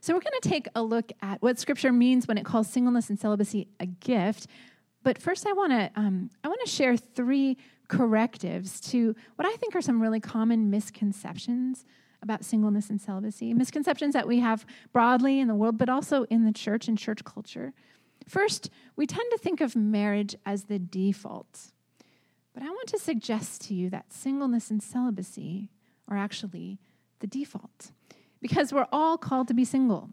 So, 0.00 0.14
we're 0.14 0.20
going 0.20 0.40
to 0.40 0.48
take 0.48 0.68
a 0.74 0.82
look 0.82 1.12
at 1.22 1.42
what 1.42 1.58
Scripture 1.58 1.92
means 1.92 2.26
when 2.26 2.38
it 2.38 2.44
calls 2.44 2.68
singleness 2.68 3.10
and 3.10 3.18
celibacy 3.18 3.68
a 3.78 3.86
gift. 3.86 4.46
But 5.02 5.20
first, 5.20 5.46
I 5.46 5.52
want 5.52 5.72
to 5.72 5.90
um, 5.96 6.30
I 6.44 6.48
want 6.48 6.60
to 6.64 6.70
share 6.70 6.96
three 6.96 7.56
correctives 7.88 8.80
to 8.80 9.14
what 9.36 9.46
I 9.46 9.54
think 9.56 9.74
are 9.74 9.80
some 9.80 10.00
really 10.00 10.20
common 10.20 10.70
misconceptions 10.70 11.84
about 12.22 12.44
singleness 12.44 12.90
and 12.90 13.00
celibacy. 13.00 13.52
Misconceptions 13.54 14.14
that 14.14 14.28
we 14.28 14.40
have 14.40 14.66
broadly 14.92 15.40
in 15.40 15.48
the 15.48 15.54
world, 15.54 15.78
but 15.78 15.88
also 15.88 16.24
in 16.24 16.44
the 16.44 16.52
church 16.52 16.86
and 16.86 16.98
church 16.98 17.24
culture. 17.24 17.72
First, 18.28 18.70
we 18.96 19.06
tend 19.06 19.30
to 19.32 19.38
think 19.38 19.60
of 19.60 19.74
marriage 19.74 20.36
as 20.44 20.64
the 20.64 20.78
default. 20.78 21.72
But 22.52 22.62
I 22.62 22.66
want 22.66 22.88
to 22.88 22.98
suggest 22.98 23.62
to 23.62 23.74
you 23.74 23.90
that 23.90 24.12
singleness 24.12 24.70
and 24.70 24.82
celibacy 24.82 25.70
are 26.08 26.16
actually 26.16 26.78
the 27.20 27.26
default. 27.26 27.92
Because 28.40 28.72
we're 28.72 28.86
all 28.92 29.18
called 29.18 29.48
to 29.48 29.54
be 29.54 29.64
single, 29.64 30.10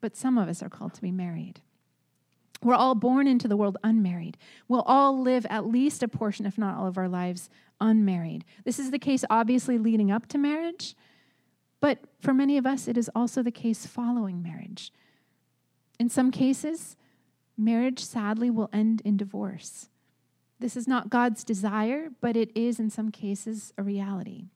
but 0.00 0.16
some 0.16 0.38
of 0.38 0.48
us 0.48 0.62
are 0.62 0.68
called 0.68 0.94
to 0.94 1.02
be 1.02 1.12
married. 1.12 1.60
We're 2.62 2.74
all 2.74 2.94
born 2.94 3.26
into 3.26 3.48
the 3.48 3.56
world 3.56 3.76
unmarried. 3.84 4.38
We'll 4.66 4.82
all 4.82 5.20
live 5.20 5.46
at 5.50 5.66
least 5.66 6.02
a 6.02 6.08
portion, 6.08 6.46
if 6.46 6.56
not 6.56 6.76
all 6.76 6.86
of 6.86 6.96
our 6.96 7.08
lives, 7.08 7.50
unmarried. 7.80 8.44
This 8.64 8.78
is 8.78 8.90
the 8.90 8.98
case, 8.98 9.24
obviously, 9.28 9.78
leading 9.78 10.10
up 10.10 10.26
to 10.28 10.38
marriage, 10.38 10.96
but 11.80 11.98
for 12.20 12.32
many 12.32 12.56
of 12.56 12.66
us, 12.66 12.88
it 12.88 12.96
is 12.96 13.10
also 13.14 13.42
the 13.42 13.50
case 13.50 13.86
following 13.86 14.42
marriage. 14.42 14.92
In 16.00 16.08
some 16.08 16.30
cases, 16.30 16.96
marriage 17.56 18.02
sadly 18.02 18.50
will 18.50 18.70
end 18.72 19.02
in 19.04 19.16
divorce. 19.16 19.88
This 20.58 20.76
is 20.76 20.88
not 20.88 21.10
God's 21.10 21.44
desire, 21.44 22.08
but 22.20 22.36
it 22.36 22.50
is 22.56 22.80
in 22.80 22.88
some 22.88 23.10
cases 23.10 23.74
a 23.76 23.82
reality. 23.82 24.46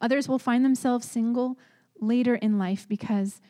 Others 0.00 0.28
will 0.28 0.38
find 0.38 0.64
themselves 0.64 1.08
single 1.08 1.58
later 2.00 2.34
in 2.34 2.58
life 2.58 2.86
because, 2.88 3.40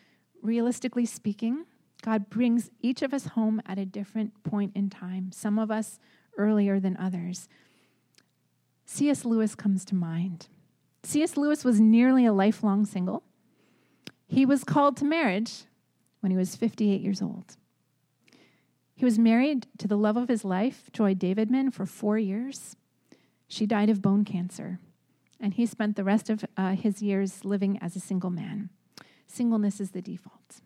realistically 0.43 1.07
speaking, 1.07 1.65
God 2.03 2.29
brings 2.29 2.71
each 2.81 3.03
of 3.03 3.15
us 3.15 3.29
home 3.29 3.63
at 3.67 3.79
a 3.79 3.87
different 3.87 4.43
point 4.45 4.73
in 4.75 4.91
time, 4.91 5.33
some 5.33 5.59
of 5.59 5.71
us 5.71 5.99
earlier 6.37 6.79
than 6.79 6.97
others. 6.97 7.49
C.S. 8.85 9.25
Lewis 9.25 9.55
comes 9.55 9.85
to 9.87 9.95
mind. 9.95 10.49
C.S. 11.03 11.37
Lewis 11.37 11.65
was 11.65 11.81
nearly 11.81 12.27
a 12.27 12.33
lifelong 12.33 12.85
single. 12.85 13.23
He 14.27 14.45
was 14.45 14.65
called 14.65 14.97
to 14.99 15.05
marriage 15.05 15.65
when 16.21 16.31
he 16.31 16.37
was 16.37 16.57
58 16.57 17.01
years 17.01 17.23
old. 17.23 17.57
He 18.95 19.05
was 19.05 19.19
married 19.19 19.67
to 19.79 19.89
the 19.89 19.99
love 19.99 20.17
of 20.17 20.29
his 20.29 20.45
life, 20.45 20.91
Joy 20.93 21.15
Davidman, 21.15 21.73
for 21.73 21.87
four 21.87 22.19
years. 22.19 22.77
She 23.49 23.67
died 23.67 23.91
of 23.91 24.03
bone 24.03 24.25
cancer, 24.25 24.79
and 25.45 25.53
he 25.53 25.67
spent 25.67 25.95
the 25.95 26.05
rest 26.05 26.31
of 26.31 26.43
uh, 26.57 26.71
his 26.71 27.03
years 27.03 27.45
living 27.45 27.79
as 27.83 27.95
a 27.97 28.01
single 28.01 28.31
man. 28.31 28.71
Singleness 29.27 29.79
is 29.79 29.91
the 29.91 30.01
default. 30.01 30.63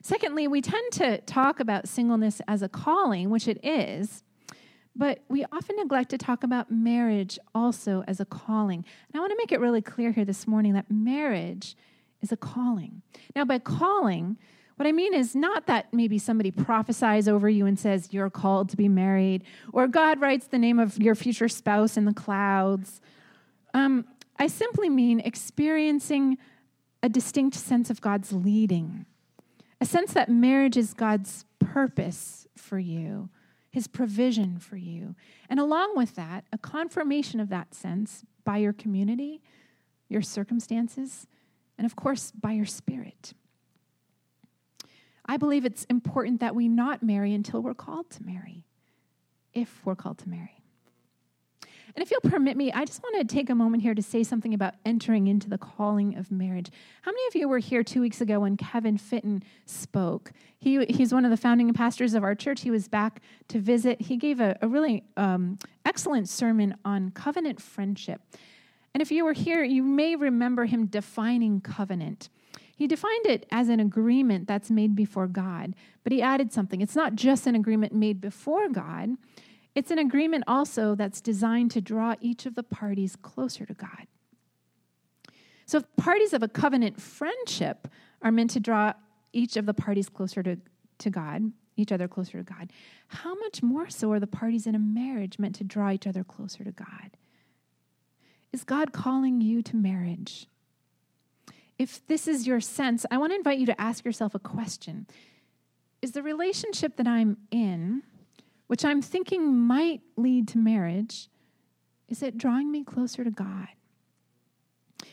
Secondly, 0.00 0.46
we 0.46 0.60
tend 0.60 0.92
to 0.92 1.20
talk 1.22 1.58
about 1.58 1.88
singleness 1.88 2.40
as 2.46 2.62
a 2.62 2.68
calling, 2.68 3.30
which 3.30 3.48
it 3.48 3.58
is, 3.64 4.22
but 4.94 5.24
we 5.28 5.44
often 5.50 5.74
neglect 5.74 6.10
to 6.10 6.18
talk 6.18 6.44
about 6.44 6.70
marriage 6.70 7.36
also 7.52 8.04
as 8.06 8.20
a 8.20 8.24
calling. 8.24 8.84
And 9.08 9.16
I 9.16 9.18
want 9.18 9.32
to 9.32 9.38
make 9.38 9.50
it 9.50 9.58
really 9.58 9.82
clear 9.82 10.12
here 10.12 10.24
this 10.24 10.46
morning 10.46 10.74
that 10.74 10.88
marriage 10.88 11.76
is 12.22 12.30
a 12.30 12.36
calling. 12.36 13.02
Now, 13.34 13.44
by 13.44 13.58
calling, 13.58 14.38
what 14.78 14.86
I 14.86 14.92
mean 14.92 15.12
is 15.12 15.34
not 15.34 15.66
that 15.66 15.92
maybe 15.92 16.18
somebody 16.18 16.50
prophesies 16.50 17.26
over 17.26 17.48
you 17.48 17.66
and 17.66 17.78
says 17.78 18.12
you're 18.12 18.30
called 18.30 18.68
to 18.70 18.76
be 18.76 18.88
married, 18.88 19.42
or 19.72 19.88
God 19.88 20.20
writes 20.20 20.46
the 20.46 20.58
name 20.58 20.78
of 20.78 20.96
your 21.02 21.14
future 21.14 21.48
spouse 21.48 21.96
in 21.96 22.04
the 22.04 22.14
clouds. 22.14 23.00
Um, 23.74 24.04
I 24.38 24.46
simply 24.46 24.88
mean 24.88 25.20
experiencing 25.20 26.38
a 27.02 27.08
distinct 27.08 27.56
sense 27.56 27.90
of 27.90 28.00
God's 28.00 28.32
leading, 28.32 29.06
a 29.80 29.84
sense 29.84 30.12
that 30.12 30.28
marriage 30.28 30.76
is 30.76 30.94
God's 30.94 31.44
purpose 31.58 32.46
for 32.56 32.78
you, 32.78 33.30
his 33.70 33.88
provision 33.88 34.58
for 34.58 34.76
you. 34.76 35.14
And 35.50 35.58
along 35.58 35.96
with 35.96 36.14
that, 36.14 36.44
a 36.52 36.58
confirmation 36.58 37.40
of 37.40 37.48
that 37.48 37.74
sense 37.74 38.24
by 38.44 38.58
your 38.58 38.72
community, 38.72 39.42
your 40.08 40.22
circumstances, 40.22 41.26
and 41.76 41.84
of 41.84 41.96
course, 41.96 42.30
by 42.32 42.52
your 42.52 42.66
spirit. 42.66 43.34
I 45.28 45.36
believe 45.36 45.64
it's 45.66 45.84
important 45.84 46.40
that 46.40 46.54
we 46.54 46.68
not 46.68 47.02
marry 47.02 47.34
until 47.34 47.60
we're 47.60 47.74
called 47.74 48.10
to 48.10 48.24
marry, 48.24 48.64
if 49.52 49.84
we're 49.84 49.94
called 49.94 50.18
to 50.18 50.28
marry. 50.28 50.62
And 51.94 52.02
if 52.02 52.10
you'll 52.10 52.20
permit 52.20 52.56
me, 52.56 52.70
I 52.70 52.84
just 52.84 53.02
want 53.02 53.28
to 53.28 53.34
take 53.34 53.50
a 53.50 53.54
moment 53.54 53.82
here 53.82 53.94
to 53.94 54.02
say 54.02 54.22
something 54.22 54.54
about 54.54 54.74
entering 54.84 55.26
into 55.26 55.48
the 55.48 55.58
calling 55.58 56.16
of 56.16 56.30
marriage. 56.30 56.70
How 57.02 57.10
many 57.10 57.26
of 57.26 57.34
you 57.34 57.48
were 57.48 57.58
here 57.58 57.82
two 57.82 58.00
weeks 58.00 58.20
ago 58.20 58.40
when 58.40 58.56
Kevin 58.56 58.96
Fitton 58.96 59.42
spoke? 59.66 60.32
He, 60.58 60.84
he's 60.86 61.12
one 61.12 61.24
of 61.24 61.30
the 61.30 61.36
founding 61.36 61.72
pastors 61.72 62.14
of 62.14 62.22
our 62.22 62.34
church. 62.34 62.60
He 62.60 62.70
was 62.70 62.88
back 62.88 63.20
to 63.48 63.58
visit. 63.58 64.00
He 64.00 64.16
gave 64.16 64.38
a, 64.38 64.56
a 64.62 64.68
really 64.68 65.02
um, 65.16 65.58
excellent 65.84 66.28
sermon 66.28 66.76
on 66.84 67.10
covenant 67.10 67.60
friendship. 67.60 68.20
And 68.94 69.02
if 69.02 69.10
you 69.10 69.24
were 69.24 69.32
here, 69.32 69.64
you 69.64 69.82
may 69.82 70.14
remember 70.14 70.66
him 70.66 70.86
defining 70.86 71.60
covenant. 71.60 72.28
He 72.78 72.86
defined 72.86 73.26
it 73.26 73.44
as 73.50 73.68
an 73.68 73.80
agreement 73.80 74.46
that's 74.46 74.70
made 74.70 74.94
before 74.94 75.26
God, 75.26 75.74
but 76.04 76.12
he 76.12 76.22
added 76.22 76.52
something. 76.52 76.80
It's 76.80 76.94
not 76.94 77.16
just 77.16 77.48
an 77.48 77.56
agreement 77.56 77.92
made 77.92 78.20
before 78.20 78.68
God, 78.68 79.16
it's 79.74 79.90
an 79.90 79.98
agreement 79.98 80.44
also 80.46 80.94
that's 80.94 81.20
designed 81.20 81.72
to 81.72 81.80
draw 81.80 82.14
each 82.20 82.46
of 82.46 82.54
the 82.54 82.62
parties 82.62 83.16
closer 83.16 83.66
to 83.66 83.74
God. 83.74 84.06
So, 85.66 85.78
if 85.78 85.96
parties 85.96 86.32
of 86.32 86.44
a 86.44 86.48
covenant 86.48 87.00
friendship 87.00 87.88
are 88.22 88.30
meant 88.30 88.50
to 88.50 88.60
draw 88.60 88.92
each 89.32 89.56
of 89.56 89.66
the 89.66 89.74
parties 89.74 90.08
closer 90.08 90.44
to, 90.44 90.56
to 90.98 91.10
God, 91.10 91.50
each 91.76 91.90
other 91.90 92.06
closer 92.06 92.38
to 92.38 92.44
God, 92.44 92.72
how 93.08 93.34
much 93.34 93.60
more 93.60 93.90
so 93.90 94.12
are 94.12 94.20
the 94.20 94.28
parties 94.28 94.68
in 94.68 94.76
a 94.76 94.80
marriage 94.80 95.40
meant 95.40 95.56
to 95.56 95.64
draw 95.64 95.90
each 95.90 96.06
other 96.06 96.22
closer 96.22 96.62
to 96.62 96.72
God? 96.72 97.16
Is 98.52 98.62
God 98.62 98.92
calling 98.92 99.40
you 99.40 99.62
to 99.62 99.74
marriage? 99.74 100.46
If 101.78 102.06
this 102.06 102.26
is 102.26 102.46
your 102.46 102.60
sense, 102.60 103.06
I 103.10 103.18
want 103.18 103.32
to 103.32 103.36
invite 103.36 103.58
you 103.58 103.66
to 103.66 103.80
ask 103.80 104.04
yourself 104.04 104.34
a 104.34 104.40
question 104.40 105.06
Is 106.02 106.12
the 106.12 106.22
relationship 106.22 106.96
that 106.96 107.06
I'm 107.06 107.36
in 107.50 108.02
which 108.68 108.84
I'm 108.84 109.02
thinking 109.02 109.56
might 109.56 110.02
lead 110.16 110.46
to 110.48 110.58
marriage, 110.58 111.28
is 112.06 112.22
it 112.22 112.38
drawing 112.38 112.70
me 112.70 112.84
closer 112.84 113.24
to 113.24 113.30
God? 113.30 113.68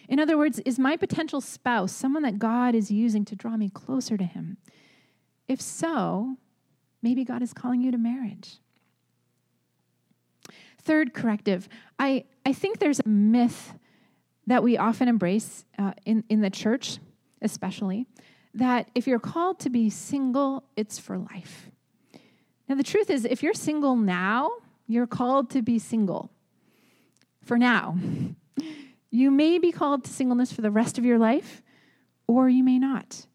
In 0.08 0.20
other 0.20 0.38
words, 0.38 0.60
is 0.60 0.78
my 0.78 0.96
potential 0.98 1.42
spouse 1.42 1.92
someone 1.92 2.24
that 2.24 2.38
God 2.38 2.76
is 2.76 2.92
using 2.92 3.26
to 3.26 3.36
draw 3.36 3.58
me 3.58 3.70
closer 3.70 4.18
to 4.18 4.24
Him? 4.24 4.58
If 5.48 5.62
so, 5.62 6.38
maybe 7.02 7.24
God 7.24 7.42
is 7.42 7.54
calling 7.54 7.82
you 7.82 7.92
to 7.92 7.98
marriage. 7.98 8.58
Third 10.78 11.14
corrective 11.14 11.68
I, 11.98 12.26
I 12.46 12.54
think 12.54 12.78
there's 12.78 13.00
a 13.00 13.08
myth 13.08 13.74
that 14.48 14.64
we 14.64 14.78
often 14.78 15.08
embrace 15.08 15.66
uh, 15.78 15.94
in, 16.06 16.24
in 16.30 16.42
the 16.42 16.50
church, 16.50 17.00
especially, 17.42 18.06
that 18.54 18.90
if 18.96 19.08
you're 19.08 19.20
called 19.20 19.60
to 19.60 19.70
be 19.70 19.90
single, 19.90 20.64
it's 20.75 20.98
for 20.98 21.18
life. 21.18 21.70
Now, 22.68 22.75
the 22.75 22.84
truth 22.84 23.10
is, 23.10 23.25
if 23.25 23.44
you're 23.44 23.54
single 23.54 23.96
now, 23.96 24.52
you're 24.88 25.08
called 25.08 25.50
to 25.52 25.62
be 25.62 25.80
single 25.80 26.32
for 27.44 27.58
now. 27.58 27.98
You 29.16 29.32
may 29.32 29.60
be 29.60 29.72
called 29.72 30.04
to 30.04 30.12
singleness 30.12 30.52
for 30.52 30.62
the 30.62 30.70
rest 30.70 30.98
of 30.98 31.05
your 31.05 31.18
life, 31.18 31.62
or 32.27 32.50
you 32.50 32.66
may 32.66 32.77
not. 32.77 33.25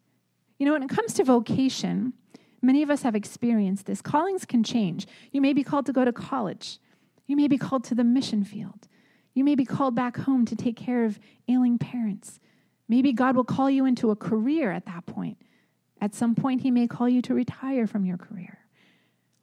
You 0.58 0.66
know, 0.66 0.72
when 0.72 0.82
it 0.82 0.90
comes 0.90 1.14
to 1.14 1.24
vocation, 1.24 2.12
many 2.60 2.82
of 2.82 2.90
us 2.90 3.00
have 3.00 3.14
experienced 3.14 3.86
this. 3.86 4.02
Callings 4.02 4.44
can 4.44 4.62
change. 4.62 5.06
You 5.32 5.40
may 5.40 5.54
be 5.54 5.64
called 5.64 5.86
to 5.86 5.94
go 5.94 6.04
to 6.04 6.12
college, 6.12 6.78
you 7.26 7.34
may 7.34 7.48
be 7.48 7.56
called 7.56 7.84
to 7.84 7.94
the 7.94 8.04
mission 8.04 8.44
field, 8.44 8.88
you 9.34 9.44
may 9.44 9.54
be 9.54 9.64
called 9.64 9.94
back 9.94 10.16
home 10.18 10.44
to 10.46 10.56
take 10.56 10.76
care 10.76 11.04
of 11.04 11.18
ailing 11.48 11.78
parents. 11.78 12.40
Maybe 12.88 13.12
God 13.12 13.36
will 13.36 13.44
call 13.44 13.70
you 13.70 13.84
into 13.84 14.10
a 14.10 14.16
career 14.16 14.72
at 14.72 14.86
that 14.86 15.06
point. 15.06 15.38
At 16.00 16.14
some 16.14 16.34
point, 16.34 16.62
He 16.62 16.70
may 16.70 16.86
call 16.86 17.08
you 17.08 17.22
to 17.22 17.34
retire 17.34 17.86
from 17.86 18.04
your 18.04 18.16
career. 18.16 18.58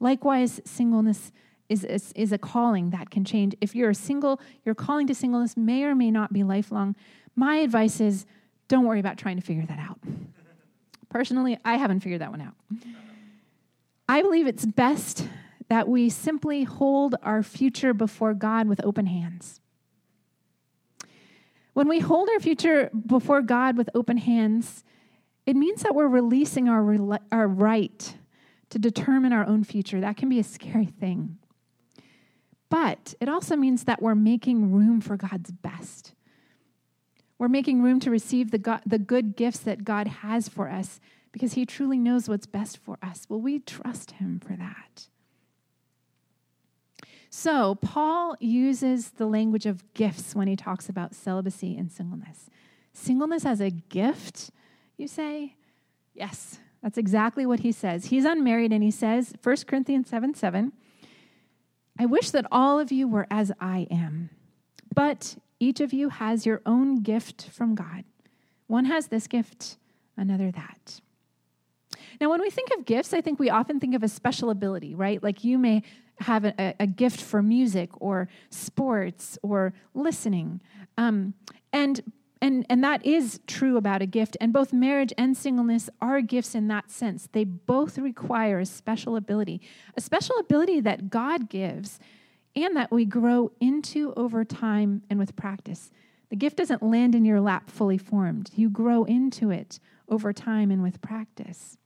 Likewise, 0.00 0.60
singleness 0.64 1.32
is, 1.68 1.84
is, 1.84 2.12
is, 2.14 2.32
a 2.32 2.38
calling 2.38 2.90
that 2.90 3.10
can 3.10 3.24
change. 3.24 3.54
If 3.60 3.74
you're 3.74 3.90
a 3.90 3.94
single, 3.94 4.40
your 4.64 4.74
calling 4.74 5.06
to 5.08 5.14
singleness 5.14 5.56
may 5.56 5.84
or 5.84 5.94
may 5.94 6.10
not 6.10 6.32
be 6.32 6.42
lifelong. 6.42 6.96
My 7.36 7.56
advice 7.56 8.00
is 8.00 8.26
don't 8.68 8.84
worry 8.84 9.00
about 9.00 9.16
trying 9.16 9.36
to 9.36 9.42
figure 9.42 9.66
that 9.66 9.78
out. 9.78 9.98
Personally, 11.08 11.58
I 11.64 11.76
haven't 11.76 12.00
figured 12.00 12.20
that 12.20 12.30
one 12.30 12.40
out. 12.40 12.54
I 14.08 14.22
believe 14.22 14.46
it's 14.46 14.66
best 14.66 15.28
that 15.68 15.88
we 15.88 16.08
simply 16.08 16.64
hold 16.64 17.14
our 17.22 17.42
future 17.42 17.92
before 17.92 18.34
God 18.34 18.68
with 18.68 18.82
open 18.84 19.06
hands. 19.06 19.60
When 21.78 21.86
we 21.86 22.00
hold 22.00 22.28
our 22.28 22.40
future 22.40 22.90
before 23.06 23.40
God 23.40 23.76
with 23.76 23.88
open 23.94 24.16
hands, 24.16 24.82
it 25.46 25.54
means 25.54 25.82
that 25.82 25.94
we're 25.94 26.08
releasing 26.08 26.68
our, 26.68 27.20
our 27.30 27.46
right 27.46 28.16
to 28.70 28.80
determine 28.80 29.32
our 29.32 29.46
own 29.46 29.62
future. 29.62 30.00
That 30.00 30.16
can 30.16 30.28
be 30.28 30.40
a 30.40 30.42
scary 30.42 30.86
thing. 30.86 31.38
But 32.68 33.14
it 33.20 33.28
also 33.28 33.54
means 33.54 33.84
that 33.84 34.02
we're 34.02 34.16
making 34.16 34.72
room 34.72 35.00
for 35.00 35.16
God's 35.16 35.52
best. 35.52 36.14
We're 37.38 37.46
making 37.46 37.80
room 37.80 38.00
to 38.00 38.10
receive 38.10 38.50
the, 38.50 38.58
God, 38.58 38.80
the 38.84 38.98
good 38.98 39.36
gifts 39.36 39.60
that 39.60 39.84
God 39.84 40.08
has 40.08 40.48
for 40.48 40.68
us 40.68 40.98
because 41.30 41.52
He 41.52 41.64
truly 41.64 42.00
knows 42.00 42.28
what's 42.28 42.46
best 42.46 42.78
for 42.78 42.98
us. 43.04 43.24
Will 43.28 43.40
we 43.40 43.60
trust 43.60 44.10
Him 44.10 44.40
for 44.44 44.56
that? 44.56 45.06
So, 47.30 47.74
Paul 47.76 48.36
uses 48.40 49.10
the 49.10 49.26
language 49.26 49.66
of 49.66 49.92
gifts 49.92 50.34
when 50.34 50.48
he 50.48 50.56
talks 50.56 50.88
about 50.88 51.14
celibacy 51.14 51.76
and 51.76 51.92
singleness. 51.92 52.48
Singleness 52.92 53.44
as 53.44 53.60
a 53.60 53.70
gift, 53.70 54.50
you 54.96 55.06
say? 55.06 55.54
Yes, 56.14 56.58
that's 56.82 56.98
exactly 56.98 57.44
what 57.44 57.60
he 57.60 57.70
says. 57.70 58.06
He's 58.06 58.24
unmarried 58.24 58.72
and 58.72 58.82
he 58.82 58.90
says, 58.90 59.34
1 59.42 59.56
Corinthians 59.66 60.08
7 60.08 60.34
7, 60.34 60.72
I 61.98 62.06
wish 62.06 62.30
that 62.30 62.46
all 62.50 62.78
of 62.78 62.92
you 62.92 63.08
were 63.08 63.26
as 63.30 63.52
I 63.60 63.86
am, 63.90 64.30
but 64.94 65.36
each 65.60 65.80
of 65.80 65.92
you 65.92 66.08
has 66.08 66.46
your 66.46 66.62
own 66.64 67.02
gift 67.02 67.50
from 67.50 67.74
God. 67.74 68.04
One 68.68 68.84
has 68.84 69.08
this 69.08 69.26
gift, 69.26 69.76
another 70.16 70.50
that. 70.52 71.00
Now, 72.20 72.30
when 72.30 72.40
we 72.40 72.50
think 72.50 72.70
of 72.76 72.84
gifts, 72.84 73.12
I 73.12 73.20
think 73.20 73.38
we 73.38 73.50
often 73.50 73.78
think 73.80 73.94
of 73.94 74.02
a 74.02 74.08
special 74.08 74.50
ability, 74.50 74.94
right? 74.94 75.22
Like 75.22 75.44
you 75.44 75.58
may 75.58 75.82
have 76.20 76.44
a, 76.44 76.74
a 76.80 76.86
gift 76.86 77.20
for 77.20 77.42
music 77.42 77.90
or 78.00 78.28
sports 78.50 79.38
or 79.42 79.72
listening. 79.94 80.60
Um, 80.96 81.34
and 81.72 82.02
and, 82.40 82.64
and 82.70 82.84
that 82.84 83.04
is 83.04 83.40
true 83.46 83.76
about 83.76 84.02
a 84.02 84.06
gift. 84.06 84.36
And 84.40 84.52
both 84.52 84.72
marriage 84.72 85.12
and 85.18 85.36
singleness 85.36 85.90
are 86.00 86.20
gifts 86.20 86.54
in 86.54 86.68
that 86.68 86.90
sense. 86.90 87.28
They 87.32 87.44
both 87.44 87.98
require 87.98 88.60
a 88.60 88.66
special 88.66 89.16
ability, 89.16 89.60
a 89.96 90.00
special 90.00 90.36
ability 90.38 90.80
that 90.82 91.10
God 91.10 91.48
gives 91.48 91.98
and 92.54 92.76
that 92.76 92.90
we 92.90 93.04
grow 93.04 93.52
into 93.60 94.12
over 94.16 94.44
time 94.44 95.02
and 95.10 95.18
with 95.18 95.36
practice. 95.36 95.90
The 96.30 96.36
gift 96.36 96.56
doesn't 96.56 96.82
land 96.82 97.14
in 97.14 97.24
your 97.24 97.40
lap 97.40 97.70
fully 97.70 97.98
formed, 97.98 98.50
you 98.54 98.68
grow 98.68 99.04
into 99.04 99.50
it 99.50 99.80
over 100.08 100.32
time 100.32 100.70
and 100.70 100.82
with 100.82 101.00
practice. 101.00 101.77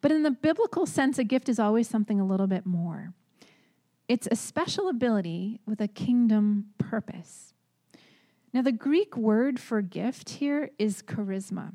But 0.00 0.12
in 0.12 0.22
the 0.22 0.30
biblical 0.30 0.86
sense, 0.86 1.18
a 1.18 1.24
gift 1.24 1.48
is 1.48 1.58
always 1.58 1.88
something 1.88 2.20
a 2.20 2.26
little 2.26 2.46
bit 2.46 2.66
more. 2.66 3.14
It's 4.08 4.28
a 4.30 4.36
special 4.36 4.88
ability 4.88 5.60
with 5.66 5.80
a 5.80 5.88
kingdom 5.88 6.66
purpose. 6.78 7.54
Now, 8.52 8.62
the 8.62 8.72
Greek 8.72 9.16
word 9.16 9.58
for 9.58 9.80
gift 9.80 10.30
here 10.30 10.70
is 10.78 11.02
charisma. 11.02 11.74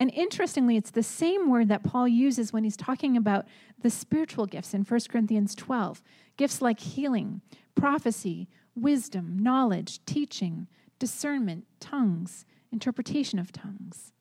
And 0.00 0.10
interestingly, 0.14 0.76
it's 0.76 0.90
the 0.90 1.02
same 1.02 1.50
word 1.50 1.68
that 1.68 1.84
Paul 1.84 2.08
uses 2.08 2.52
when 2.52 2.64
he's 2.64 2.76
talking 2.76 3.16
about 3.16 3.46
the 3.82 3.90
spiritual 3.90 4.46
gifts 4.46 4.72
in 4.72 4.82
1 4.82 5.00
Corinthians 5.10 5.54
12 5.54 6.02
gifts 6.38 6.62
like 6.62 6.80
healing, 6.80 7.42
prophecy, 7.74 8.48
wisdom, 8.74 9.38
knowledge, 9.38 10.04
teaching, 10.06 10.66
discernment, 10.98 11.66
tongues, 11.80 12.46
interpretation 12.72 13.38
of 13.38 13.52
tongues. 13.52 14.12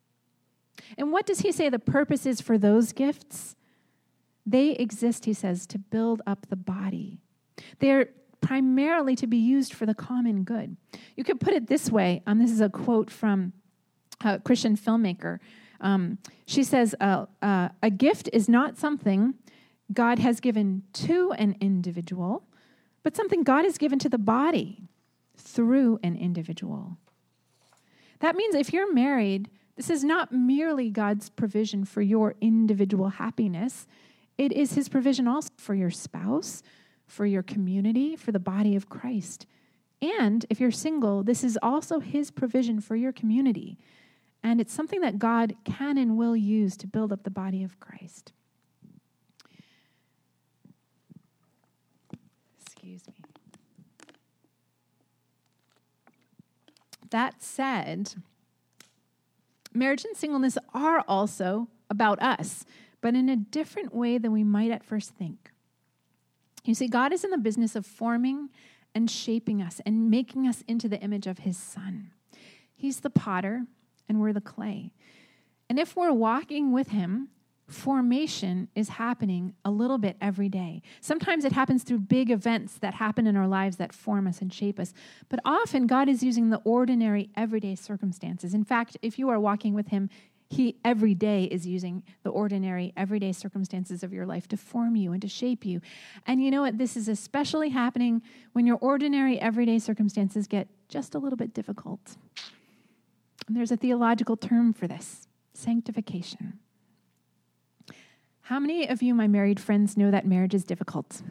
And 0.98 1.12
what 1.12 1.26
does 1.26 1.42
he 1.42 1.52
say 1.52 1.70
the 1.70 1.80
purpose 1.80 2.26
is 2.26 2.42
for 2.42 2.58
those 2.58 2.94
gifts? 2.94 3.56
They 4.46 4.72
exist, 4.72 5.26
he 5.26 5.34
says, 5.34 5.68
to 5.68 5.78
build 5.78 6.22
up 6.26 6.48
the 6.50 6.56
body. 6.56 7.20
They're 7.80 8.10
primarily 8.42 9.16
to 9.18 9.28
be 9.28 9.38
used 9.38 9.74
for 9.74 9.86
the 9.86 9.94
common 9.94 10.44
good. 10.44 10.78
You 11.16 11.24
could 11.24 11.40
put 11.40 11.54
it 11.54 11.68
this 11.68 11.92
way 11.92 12.24
um, 12.26 12.40
this 12.40 12.52
is 12.52 12.62
a 12.62 12.70
quote 12.70 13.12
from 13.12 13.54
a 14.24 14.40
Christian 14.40 14.76
filmmaker. 14.76 15.40
Um, 15.82 16.18
she 16.46 16.64
says, 16.64 16.96
uh, 17.00 17.26
uh, 17.42 17.70
A 17.82 17.90
gift 17.90 18.30
is 18.34 18.50
not 18.50 18.78
something 18.78 19.36
God 19.92 20.20
has 20.20 20.40
given 20.40 20.84
to 20.94 21.32
an 21.34 21.56
individual, 21.60 22.44
but 23.04 23.16
something 23.16 23.44
God 23.44 23.66
has 23.66 23.78
given 23.78 23.98
to 24.00 24.10
the 24.10 24.18
body 24.18 24.84
through 25.38 26.00
an 26.04 26.16
individual. 26.16 26.98
That 28.20 28.36
means 28.36 28.56
if 28.56 28.74
you're 28.74 28.94
married, 28.94 29.50
This 29.80 29.90
is 29.90 30.04
not 30.04 30.34
merely 30.34 30.90
God's 30.90 31.30
provision 31.30 31.86
for 31.86 32.02
your 32.02 32.36
individual 32.42 33.08
happiness, 33.08 33.88
it 34.38 34.52
is 34.52 34.74
His 34.74 34.90
provision 34.90 35.26
also 35.26 35.52
for 35.56 35.74
your 35.74 35.90
spouse, 35.90 36.64
for 37.08 37.26
your 37.26 37.44
community, 37.44 38.18
for 38.18 38.34
the 38.34 38.40
body 38.40 38.76
of 38.76 38.90
Christ. 38.90 39.46
And 40.02 40.46
if 40.50 40.60
you're 40.60 40.70
single, 40.70 41.24
this 41.24 41.46
is 41.46 41.58
also 41.64 42.02
His 42.02 42.30
provision 42.30 42.82
for 42.82 42.98
your 42.98 43.14
community. 43.14 43.78
And 44.44 44.60
it's 44.60 44.74
something 44.74 45.00
that 45.00 45.18
God 45.18 45.56
can 45.64 45.98
and 45.98 46.18
will 46.18 46.36
use 46.36 46.76
to 46.76 46.86
build 46.86 47.14
up 47.14 47.24
the 47.24 47.30
body 47.30 47.64
of 47.64 47.80
Christ. 47.80 48.34
Excuse 52.66 53.08
me. 53.08 53.14
That 57.12 57.42
said, 57.42 58.16
marriage 59.74 60.06
and 60.06 60.16
singleness 60.16 60.58
are 60.74 61.04
also 61.08 61.68
about 61.90 62.22
us, 62.22 62.66
but 63.02 63.16
in 63.16 63.30
a 63.30 63.36
different 63.36 63.94
way 63.94 64.18
than 64.18 64.32
we 64.32 64.44
might 64.44 64.72
at 64.72 64.84
first 64.84 65.12
think. 65.12 65.52
You 66.66 66.76
see, 66.76 66.88
God 66.88 67.14
is 67.14 67.24
in 67.24 67.32
the 67.32 67.38
business 67.38 67.76
of 67.76 67.86
forming 67.86 68.50
and 68.94 69.10
shaping 69.10 69.62
us 69.62 69.82
and 69.86 70.10
making 70.10 70.48
us 70.48 70.64
into 70.68 70.90
the 70.90 71.00
image 71.00 71.28
of 71.28 71.40
His 71.40 71.58
Son. 71.58 72.12
He's 72.76 73.00
the 73.00 73.10
potter, 73.10 73.66
and 74.08 74.20
we're 74.20 74.34
the 74.34 74.42
clay. 74.42 74.92
And 75.70 75.80
if 75.80 75.96
we're 75.96 76.12
walking 76.12 76.72
with 76.72 76.90
Him, 76.90 77.30
formation 77.70 78.68
is 78.76 78.90
happening 78.90 79.54
a 79.64 79.72
little 79.72 79.98
bit 79.98 80.18
every 80.22 80.50
day. 80.50 80.82
Sometimes 81.02 81.46
it 81.46 81.52
happens 81.52 81.84
through 81.84 82.00
big 82.00 82.32
events 82.32 82.78
that 82.80 82.96
happen 82.96 83.28
in 83.28 83.38
our 83.38 83.48
lives 83.48 83.78
that 83.78 83.94
form 83.94 84.28
us 84.28 84.42
and 84.42 84.54
shape 84.54 84.80
us. 84.80 84.94
But 85.30 85.40
often 85.46 85.88
God 85.88 86.10
is 86.10 86.24
using 86.24 86.50
the 86.50 86.62
ordinary, 86.64 87.30
everyday 87.36 87.76
circumstances. 87.76 88.54
In 88.54 88.64
fact, 88.64 88.98
if 89.02 89.20
you 89.20 89.30
are 89.30 89.40
walking 89.40 89.74
with 89.74 89.90
Him, 89.90 90.10
He 90.50 90.78
every 90.84 91.14
day 91.14 91.44
is 91.46 91.68
using 91.68 92.04
the 92.24 92.30
ordinary, 92.30 92.94
everyday 92.98 93.32
circumstances 93.32 94.04
of 94.04 94.14
your 94.14 94.26
life 94.26 94.48
to 94.50 94.58
form 94.58 94.96
you 94.96 95.12
and 95.14 95.22
to 95.22 95.28
shape 95.28 95.66
you. 95.66 95.82
And 96.26 96.44
you 96.44 96.52
know 96.52 96.62
what? 96.62 96.78
This 96.78 96.98
is 96.98 97.08
especially 97.08 97.70
happening 97.70 98.22
when 98.54 98.66
your 98.66 98.78
ordinary, 98.78 99.40
everyday 99.40 99.80
circumstances 99.80 100.48
get 100.48 100.68
just 100.88 101.14
a 101.14 101.20
little 101.20 101.38
bit 101.38 101.54
difficult. 101.54 102.18
And 103.48 103.56
there's 103.56 103.72
a 103.72 103.78
theological 103.78 104.38
term 104.38 104.74
for 104.74 104.88
this 104.88 105.28
sanctification. 105.54 106.60
How 108.50 108.60
many 108.60 108.90
of 108.90 109.04
you, 109.04 109.14
my 109.14 109.28
married 109.28 109.60
friends, 109.60 109.96
know 109.96 110.10
that 110.10 110.26
marriage 110.26 110.56
is 110.56 110.64
difficult? 110.64 111.22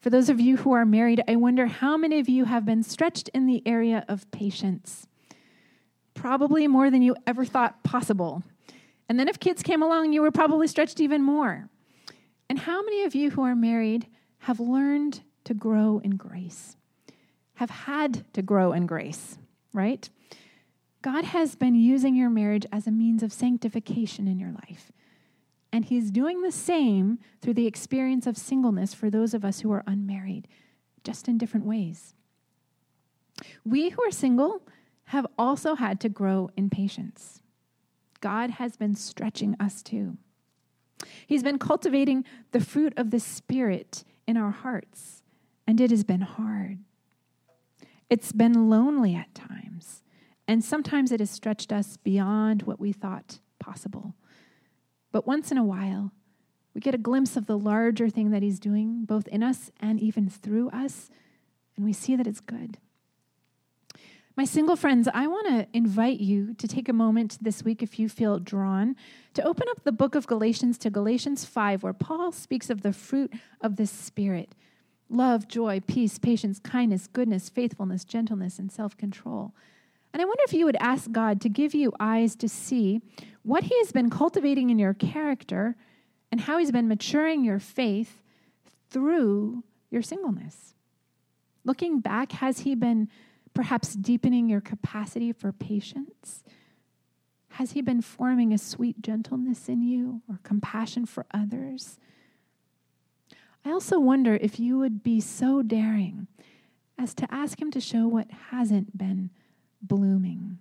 For 0.00 0.10
those 0.10 0.28
of 0.28 0.38
you 0.38 0.58
who 0.58 0.70
are 0.70 0.84
married, 0.84 1.24
I 1.26 1.34
wonder 1.34 1.66
how 1.66 1.96
many 1.96 2.20
of 2.20 2.28
you 2.28 2.44
have 2.44 2.64
been 2.64 2.84
stretched 2.84 3.28
in 3.30 3.46
the 3.46 3.60
area 3.66 4.04
of 4.06 4.30
patience? 4.30 5.08
Probably 6.14 6.68
more 6.68 6.88
than 6.88 7.02
you 7.02 7.16
ever 7.26 7.44
thought 7.44 7.82
possible. 7.82 8.44
And 9.08 9.18
then 9.18 9.26
if 9.26 9.40
kids 9.40 9.60
came 9.60 9.82
along, 9.82 10.12
you 10.12 10.22
were 10.22 10.30
probably 10.30 10.68
stretched 10.68 11.00
even 11.00 11.24
more. 11.24 11.68
And 12.48 12.60
how 12.60 12.80
many 12.84 13.02
of 13.02 13.16
you 13.16 13.30
who 13.30 13.42
are 13.42 13.56
married 13.56 14.06
have 14.42 14.60
learned 14.60 15.22
to 15.46 15.52
grow 15.52 16.00
in 16.04 16.12
grace? 16.12 16.76
Have 17.54 17.70
had 17.70 18.24
to 18.34 18.40
grow 18.40 18.72
in 18.72 18.86
grace, 18.86 19.36
right? 19.72 20.08
God 21.02 21.24
has 21.24 21.56
been 21.56 21.74
using 21.74 22.14
your 22.14 22.30
marriage 22.30 22.66
as 22.70 22.86
a 22.86 22.92
means 22.92 23.24
of 23.24 23.32
sanctification 23.32 24.28
in 24.28 24.38
your 24.38 24.52
life. 24.52 24.92
And 25.72 25.84
he's 25.84 26.10
doing 26.10 26.42
the 26.42 26.52
same 26.52 27.18
through 27.42 27.54
the 27.54 27.66
experience 27.66 28.26
of 28.26 28.38
singleness 28.38 28.94
for 28.94 29.10
those 29.10 29.34
of 29.34 29.44
us 29.44 29.60
who 29.60 29.70
are 29.70 29.84
unmarried, 29.86 30.48
just 31.04 31.28
in 31.28 31.38
different 31.38 31.66
ways. 31.66 32.14
We 33.64 33.90
who 33.90 34.02
are 34.02 34.10
single 34.10 34.62
have 35.04 35.26
also 35.38 35.74
had 35.74 36.00
to 36.00 36.08
grow 36.08 36.50
in 36.56 36.70
patience. 36.70 37.42
God 38.20 38.50
has 38.52 38.76
been 38.76 38.94
stretching 38.94 39.56
us 39.60 39.82
too. 39.82 40.16
He's 41.26 41.42
been 41.42 41.58
cultivating 41.58 42.24
the 42.52 42.60
fruit 42.60 42.92
of 42.96 43.10
the 43.10 43.20
Spirit 43.20 44.04
in 44.26 44.36
our 44.36 44.50
hearts, 44.50 45.22
and 45.66 45.80
it 45.80 45.90
has 45.90 46.02
been 46.02 46.22
hard. 46.22 46.78
It's 48.10 48.32
been 48.32 48.68
lonely 48.68 49.14
at 49.14 49.34
times, 49.34 50.02
and 50.46 50.64
sometimes 50.64 51.12
it 51.12 51.20
has 51.20 51.30
stretched 51.30 51.72
us 51.72 51.96
beyond 51.96 52.62
what 52.62 52.80
we 52.80 52.92
thought 52.92 53.38
possible. 53.58 54.14
But 55.12 55.26
once 55.26 55.50
in 55.50 55.58
a 55.58 55.64
while, 55.64 56.12
we 56.74 56.80
get 56.80 56.94
a 56.94 56.98
glimpse 56.98 57.36
of 57.36 57.46
the 57.46 57.58
larger 57.58 58.08
thing 58.08 58.30
that 58.30 58.42
He's 58.42 58.60
doing, 58.60 59.04
both 59.04 59.26
in 59.28 59.42
us 59.42 59.70
and 59.80 59.98
even 60.00 60.28
through 60.28 60.70
us, 60.70 61.10
and 61.76 61.84
we 61.84 61.92
see 61.92 62.16
that 62.16 62.26
it's 62.26 62.40
good. 62.40 62.78
My 64.36 64.44
single 64.44 64.76
friends, 64.76 65.08
I 65.12 65.26
want 65.26 65.48
to 65.48 65.66
invite 65.72 66.20
you 66.20 66.54
to 66.54 66.68
take 66.68 66.88
a 66.88 66.92
moment 66.92 67.38
this 67.40 67.64
week, 67.64 67.82
if 67.82 67.98
you 67.98 68.08
feel 68.08 68.38
drawn, 68.38 68.94
to 69.34 69.42
open 69.42 69.66
up 69.68 69.82
the 69.82 69.90
book 69.90 70.14
of 70.14 70.28
Galatians 70.28 70.78
to 70.78 70.90
Galatians 70.90 71.44
5, 71.44 71.82
where 71.82 71.92
Paul 71.92 72.30
speaks 72.30 72.70
of 72.70 72.82
the 72.82 72.92
fruit 72.92 73.32
of 73.60 73.74
the 73.74 73.86
Spirit 73.86 74.54
love, 75.10 75.48
joy, 75.48 75.80
peace, 75.80 76.18
patience, 76.18 76.60
kindness, 76.60 77.08
goodness, 77.08 77.48
faithfulness, 77.48 78.04
gentleness, 78.04 78.60
and 78.60 78.70
self 78.70 78.96
control. 78.96 79.54
And 80.12 80.22
I 80.22 80.24
wonder 80.24 80.42
if 80.46 80.52
you 80.52 80.66
would 80.66 80.76
ask 80.76 81.10
God 81.10 81.40
to 81.40 81.48
give 81.48 81.74
you 81.74 81.92
eyes 81.98 82.36
to 82.36 82.48
see 82.48 83.00
what 83.48 83.64
He 83.64 83.78
has 83.78 83.92
been 83.92 84.10
cultivating 84.10 84.68
in 84.68 84.78
your 84.78 84.92
character 84.92 85.74
and 86.30 86.42
how 86.42 86.58
He's 86.58 86.70
been 86.70 86.86
maturing 86.86 87.42
your 87.42 87.58
faith 87.58 88.22
through 88.90 89.64
your 89.90 90.02
singleness. 90.02 90.74
Looking 91.64 92.00
back, 92.00 92.32
has 92.32 92.60
He 92.60 92.74
been 92.74 93.08
perhaps 93.54 93.94
deepening 93.94 94.50
your 94.50 94.60
capacity 94.60 95.32
for 95.32 95.50
patience? 95.50 96.44
Has 97.52 97.72
He 97.72 97.80
been 97.80 98.02
forming 98.02 98.52
a 98.52 98.58
sweet 98.58 99.00
gentleness 99.00 99.66
in 99.66 99.80
you 99.80 100.20
or 100.28 100.40
compassion 100.42 101.06
for 101.06 101.24
others? 101.32 101.98
I 103.64 103.70
also 103.70 103.98
wonder 103.98 104.36
if 104.36 104.60
you 104.60 104.76
would 104.78 105.02
be 105.02 105.22
so 105.22 105.62
daring 105.62 106.26
as 106.98 107.14
to 107.14 107.26
ask 107.32 107.62
Him 107.62 107.70
to 107.70 107.80
show 107.80 108.06
what 108.06 108.30
hasn't 108.50 108.98
been 108.98 109.30
blooming? 109.80 110.58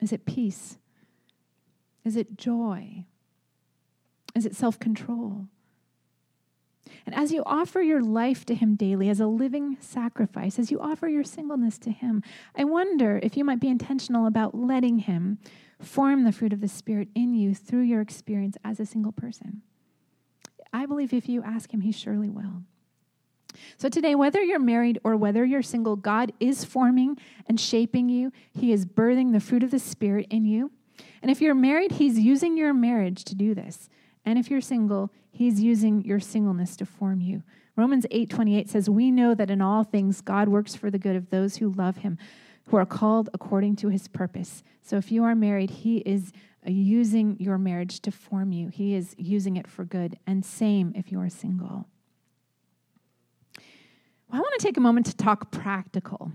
Is 0.00 0.12
it 0.12 0.24
peace? 0.24 0.78
Is 2.04 2.16
it 2.16 2.36
joy? 2.36 3.04
Is 4.34 4.46
it 4.46 4.56
self 4.56 4.78
control? 4.78 5.46
And 7.06 7.14
as 7.14 7.32
you 7.32 7.42
offer 7.46 7.80
your 7.80 8.02
life 8.02 8.44
to 8.46 8.54
Him 8.54 8.76
daily 8.76 9.08
as 9.08 9.20
a 9.20 9.26
living 9.26 9.76
sacrifice, 9.80 10.58
as 10.58 10.70
you 10.70 10.80
offer 10.80 11.08
your 11.08 11.24
singleness 11.24 11.78
to 11.78 11.90
Him, 11.90 12.22
I 12.56 12.64
wonder 12.64 13.18
if 13.22 13.36
you 13.36 13.44
might 13.44 13.60
be 13.60 13.68
intentional 13.68 14.26
about 14.26 14.54
letting 14.54 15.00
Him 15.00 15.38
form 15.80 16.24
the 16.24 16.32
fruit 16.32 16.52
of 16.52 16.60
the 16.60 16.68
Spirit 16.68 17.08
in 17.14 17.34
you 17.34 17.54
through 17.54 17.82
your 17.82 18.00
experience 18.00 18.56
as 18.64 18.78
a 18.78 18.86
single 18.86 19.12
person. 19.12 19.62
I 20.72 20.86
believe 20.86 21.12
if 21.12 21.28
you 21.28 21.42
ask 21.42 21.72
Him, 21.72 21.80
He 21.80 21.92
surely 21.92 22.28
will. 22.28 22.62
So, 23.76 23.88
today, 23.88 24.14
whether 24.14 24.42
you're 24.42 24.58
married 24.58 24.98
or 25.04 25.16
whether 25.16 25.44
you're 25.44 25.62
single, 25.62 25.96
God 25.96 26.32
is 26.40 26.64
forming 26.64 27.18
and 27.46 27.60
shaping 27.60 28.08
you. 28.08 28.32
He 28.52 28.72
is 28.72 28.86
birthing 28.86 29.32
the 29.32 29.40
fruit 29.40 29.62
of 29.62 29.70
the 29.70 29.78
Spirit 29.78 30.26
in 30.30 30.46
you. 30.46 30.70
And 31.20 31.30
if 31.30 31.40
you're 31.40 31.54
married, 31.54 31.92
He's 31.92 32.18
using 32.18 32.56
your 32.56 32.74
marriage 32.74 33.24
to 33.24 33.34
do 33.34 33.54
this. 33.54 33.88
And 34.24 34.38
if 34.38 34.50
you're 34.50 34.60
single, 34.60 35.10
He's 35.30 35.60
using 35.60 36.04
your 36.04 36.20
singleness 36.20 36.76
to 36.76 36.86
form 36.86 37.20
you. 37.20 37.42
Romans 37.76 38.06
8 38.10 38.28
28 38.28 38.68
says, 38.68 38.90
We 38.90 39.10
know 39.10 39.34
that 39.34 39.50
in 39.50 39.62
all 39.62 39.84
things 39.84 40.20
God 40.20 40.48
works 40.48 40.74
for 40.74 40.90
the 40.90 40.98
good 40.98 41.16
of 41.16 41.30
those 41.30 41.56
who 41.56 41.72
love 41.72 41.98
Him, 41.98 42.18
who 42.68 42.76
are 42.76 42.86
called 42.86 43.30
according 43.32 43.76
to 43.76 43.88
His 43.88 44.08
purpose. 44.08 44.62
So, 44.82 44.96
if 44.96 45.10
you 45.10 45.24
are 45.24 45.34
married, 45.34 45.70
He 45.70 45.98
is 45.98 46.32
uh, 46.66 46.70
using 46.70 47.36
your 47.40 47.58
marriage 47.58 48.00
to 48.00 48.10
form 48.10 48.52
you, 48.52 48.68
He 48.68 48.94
is 48.94 49.14
using 49.16 49.56
it 49.56 49.66
for 49.66 49.84
good. 49.84 50.18
And 50.26 50.44
same 50.44 50.92
if 50.94 51.10
you 51.10 51.20
are 51.20 51.30
single. 51.30 51.86
Well, 53.56 54.38
I 54.38 54.38
want 54.38 54.58
to 54.58 54.66
take 54.66 54.76
a 54.76 54.80
moment 54.80 55.06
to 55.06 55.16
talk 55.16 55.50
practical. 55.50 56.32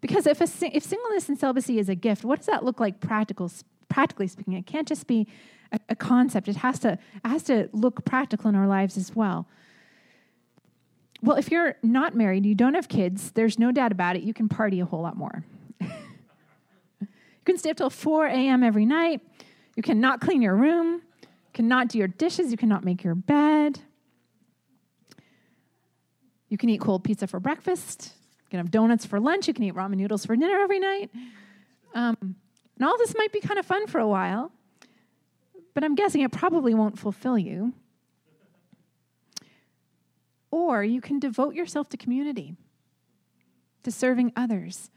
Because 0.00 0.26
if, 0.26 0.40
a, 0.40 0.48
if 0.76 0.82
singleness 0.82 1.28
and 1.28 1.38
celibacy 1.38 1.78
is 1.78 1.88
a 1.88 1.94
gift, 1.94 2.24
what 2.24 2.38
does 2.38 2.46
that 2.46 2.64
look 2.64 2.80
like 2.80 3.00
practical, 3.00 3.50
practically 3.88 4.26
speaking? 4.26 4.54
It 4.54 4.66
can't 4.66 4.86
just 4.86 5.06
be 5.06 5.26
a, 5.72 5.80
a 5.88 5.96
concept, 5.96 6.48
it 6.48 6.56
has, 6.56 6.78
to, 6.80 6.92
it 6.92 7.28
has 7.28 7.42
to 7.44 7.68
look 7.72 8.04
practical 8.04 8.48
in 8.48 8.54
our 8.54 8.66
lives 8.66 8.96
as 8.96 9.14
well. 9.14 9.48
Well, 11.22 11.36
if 11.36 11.50
you're 11.50 11.76
not 11.82 12.14
married, 12.14 12.44
you 12.44 12.54
don't 12.54 12.74
have 12.74 12.88
kids, 12.88 13.32
there's 13.32 13.58
no 13.58 13.72
doubt 13.72 13.90
about 13.90 14.16
it, 14.16 14.22
you 14.22 14.34
can 14.34 14.48
party 14.48 14.80
a 14.80 14.84
whole 14.84 15.02
lot 15.02 15.16
more. 15.16 15.44
you 15.80 15.88
can 17.44 17.56
stay 17.58 17.70
up 17.70 17.78
till 17.78 17.90
4 17.90 18.26
a.m. 18.26 18.62
every 18.62 18.86
night. 18.86 19.22
You 19.76 19.82
cannot 19.82 20.20
clean 20.20 20.42
your 20.42 20.54
room, 20.54 21.02
you 21.22 21.52
cannot 21.52 21.88
do 21.88 21.98
your 21.98 22.08
dishes, 22.08 22.50
you 22.50 22.56
cannot 22.56 22.84
make 22.84 23.02
your 23.02 23.14
bed. 23.14 23.80
You 26.48 26.56
can 26.56 26.68
eat 26.68 26.80
cold 26.80 27.02
pizza 27.02 27.26
for 27.26 27.40
breakfast. 27.40 28.12
You 28.46 28.50
can 28.50 28.58
have 28.58 28.70
donuts 28.70 29.04
for 29.04 29.18
lunch. 29.18 29.48
You 29.48 29.54
can 29.54 29.64
eat 29.64 29.74
ramen 29.74 29.96
noodles 29.96 30.24
for 30.24 30.36
dinner 30.36 30.58
every 30.60 30.78
night. 30.78 31.10
Um, 31.94 32.16
and 32.76 32.86
all 32.86 32.96
this 32.96 33.14
might 33.16 33.32
be 33.32 33.40
kind 33.40 33.58
of 33.58 33.66
fun 33.66 33.86
for 33.88 33.98
a 33.98 34.06
while, 34.06 34.52
but 35.74 35.82
I'm 35.82 35.94
guessing 35.94 36.20
it 36.20 36.30
probably 36.30 36.74
won't 36.74 36.98
fulfill 36.98 37.38
you. 37.38 37.72
Or 40.50 40.84
you 40.84 41.00
can 41.00 41.18
devote 41.18 41.54
yourself 41.54 41.88
to 41.88 41.96
community, 41.96 42.54
to 43.82 43.90
serving 43.90 44.32
others, 44.36 44.90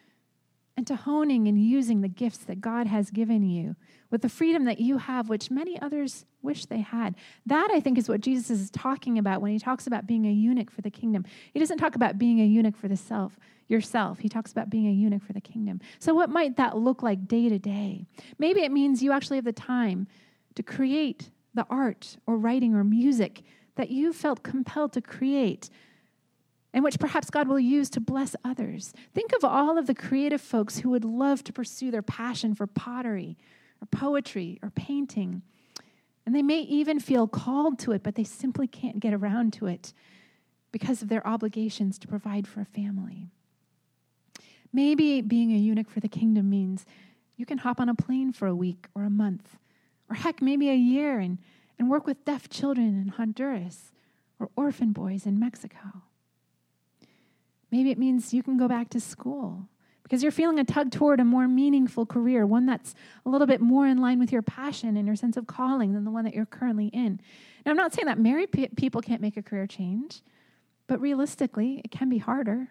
and 0.80 0.88
to 0.88 0.96
honing 0.96 1.50
and 1.50 1.62
using 1.62 2.00
the 2.00 2.08
gifts 2.08 2.38
that 2.38 2.62
God 2.62 2.88
has 2.88 3.12
given 3.12 3.44
you 3.44 3.76
with 4.10 4.22
the 4.22 4.30
freedom 4.30 4.64
that 4.64 4.80
you 4.80 4.98
have, 4.98 5.28
which 5.28 5.52
many 5.52 5.78
others 5.82 6.26
wish 6.42 6.66
they 6.66 6.80
had. 6.80 7.16
That, 7.46 7.70
I 7.70 7.82
think, 7.82 7.98
is 7.98 8.08
what 8.08 8.22
Jesus 8.22 8.50
is 8.50 8.72
talking 8.72 9.18
about 9.18 9.42
when 9.42 9.52
he 9.52 9.60
talks 9.60 9.88
about 9.88 10.08
being 10.08 10.26
a 10.26 10.32
eunuch 10.32 10.72
for 10.72 10.82
the 10.82 10.90
kingdom. 10.90 11.26
He 11.52 11.60
doesn't 11.60 11.80
talk 11.80 11.96
about 11.96 12.18
being 12.18 12.40
a 12.40 12.46
eunuch 12.46 12.78
for 12.78 12.88
the 12.88 12.96
self, 12.96 13.38
yourself. 13.68 14.20
He 14.20 14.30
talks 14.30 14.54
about 14.54 14.70
being 14.70 14.88
a 14.88 14.92
eunuch 14.94 15.22
for 15.22 15.34
the 15.34 15.42
kingdom. 15.42 15.82
So, 16.00 16.14
what 16.14 16.30
might 16.30 16.56
that 16.56 16.78
look 16.78 17.04
like 17.04 17.28
day 17.28 17.50
to 17.50 17.60
day? 17.60 18.06
Maybe 18.38 18.62
it 18.62 18.72
means 18.72 19.04
you 19.04 19.12
actually 19.12 19.38
have 19.38 19.44
the 19.44 19.52
time 19.52 20.08
to 20.56 20.64
create 20.64 21.30
the 21.54 21.68
art 21.70 22.16
or 22.26 22.38
writing 22.38 22.74
or 22.74 22.86
music 22.86 23.44
that 23.76 23.90
you 23.90 24.14
felt 24.14 24.44
compelled 24.44 24.94
to 24.94 25.02
create 25.02 25.70
and 26.74 26.84
which 26.84 27.00
perhaps 27.00 27.30
God 27.30 27.48
will 27.48 27.60
use 27.60 27.90
to 27.92 28.00
bless 28.00 28.36
others. 28.44 28.94
Think 29.14 29.34
of 29.34 29.44
all 29.44 29.78
of 29.78 29.88
the 29.88 29.96
creative 29.96 30.42
folks 30.42 30.80
who 30.80 30.90
would 30.92 31.06
love 31.06 31.44
to 31.46 31.54
pursue 31.54 31.90
their 31.92 32.02
passion 32.02 32.54
for 32.54 32.68
pottery 32.68 33.38
or 33.82 33.88
poetry 33.88 34.60
or 34.62 34.70
painting. 34.70 35.42
And 36.26 36.36
they 36.36 36.44
may 36.44 36.60
even 36.60 37.00
feel 37.00 37.28
called 37.28 37.80
to 37.80 37.92
it, 37.92 38.04
but 38.04 38.16
they 38.16 38.24
simply 38.24 38.68
can't 38.68 39.00
get 39.00 39.14
around 39.14 39.54
to 39.54 39.66
it 39.66 39.94
because 40.72 41.02
of 41.02 41.10
their 41.10 41.26
obligations 41.26 41.98
to 42.00 42.08
provide 42.08 42.48
for 42.48 42.62
a 42.62 42.66
family. 42.66 43.26
Maybe 44.72 45.22
being 45.22 45.52
a 45.52 45.58
eunuch 45.58 45.90
for 45.90 46.00
the 46.00 46.08
kingdom 46.08 46.50
means 46.50 46.86
you 47.36 47.46
can 47.46 47.60
hop 47.60 47.80
on 47.80 47.90
a 47.90 47.96
plane 47.96 48.32
for 48.32 48.48
a 48.48 48.56
week 48.56 48.88
or 48.94 49.04
a 49.04 49.10
month, 49.10 49.58
or 50.10 50.16
heck, 50.16 50.42
maybe 50.42 50.70
a 50.70 50.76
year, 50.76 51.20
and, 51.20 51.40
and 51.80 51.90
work 51.90 52.06
with 52.06 52.26
deaf 52.26 52.50
children 52.50 53.02
in 53.02 53.08
Honduras 53.08 53.92
or 54.40 54.50
orphan 54.56 54.92
boys 54.92 55.26
in 55.26 55.40
Mexico. 55.40 56.04
Maybe 57.72 57.92
it 57.92 57.98
means 57.98 58.34
you 58.34 58.44
can 58.44 58.58
go 58.58 58.68
back 58.68 58.90
to 58.90 59.00
school 59.00 59.68
because 60.04 60.24
you're 60.24 60.32
feeling 60.32 60.58
a 60.58 60.64
tug 60.64 60.92
toward 60.92 61.20
a 61.20 61.24
more 61.24 61.48
meaningful 61.48 62.06
career, 62.06 62.46
one 62.46 62.66
that's 62.66 62.96
a 63.26 63.30
little 63.30 63.46
bit 63.46 63.62
more 63.62 63.86
in 63.86 64.00
line 64.00 64.18
with 64.18 64.32
your 64.32 64.42
passion 64.42 64.98
and 64.98 65.06
your 65.06 65.16
sense 65.16 65.38
of 65.38 65.46
calling 65.46 65.94
than 65.94 66.04
the 66.04 66.10
one 66.10 66.26
that 66.26 66.34
you're 66.34 66.48
currently 66.48 66.88
in. 66.88 67.20
Now, 67.64 67.72
I'm 67.72 67.78
not 67.78 67.94
saying 67.94 68.08
that 68.08 68.18
married 68.18 68.52
pe- 68.52 68.70
people 68.70 69.02
can't 69.02 69.22
make 69.22 69.38
a 69.38 69.44
career 69.44 69.68
change, 69.68 70.22
but 70.88 71.00
realistically, 71.00 71.82
it 71.86 71.92
can 71.92 72.10
be 72.10 72.18
harder. 72.18 72.70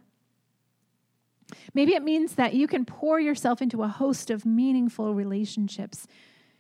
Maybe 1.75 1.95
it 1.95 2.03
means 2.03 2.35
that 2.35 2.55
you 2.55 2.67
can 2.67 2.85
pour 2.85 3.21
yourself 3.21 3.63
into 3.63 3.85
a 3.85 3.89
host 3.89 4.31
of 4.31 4.45
meaningful 4.45 5.15
relationships 5.15 6.09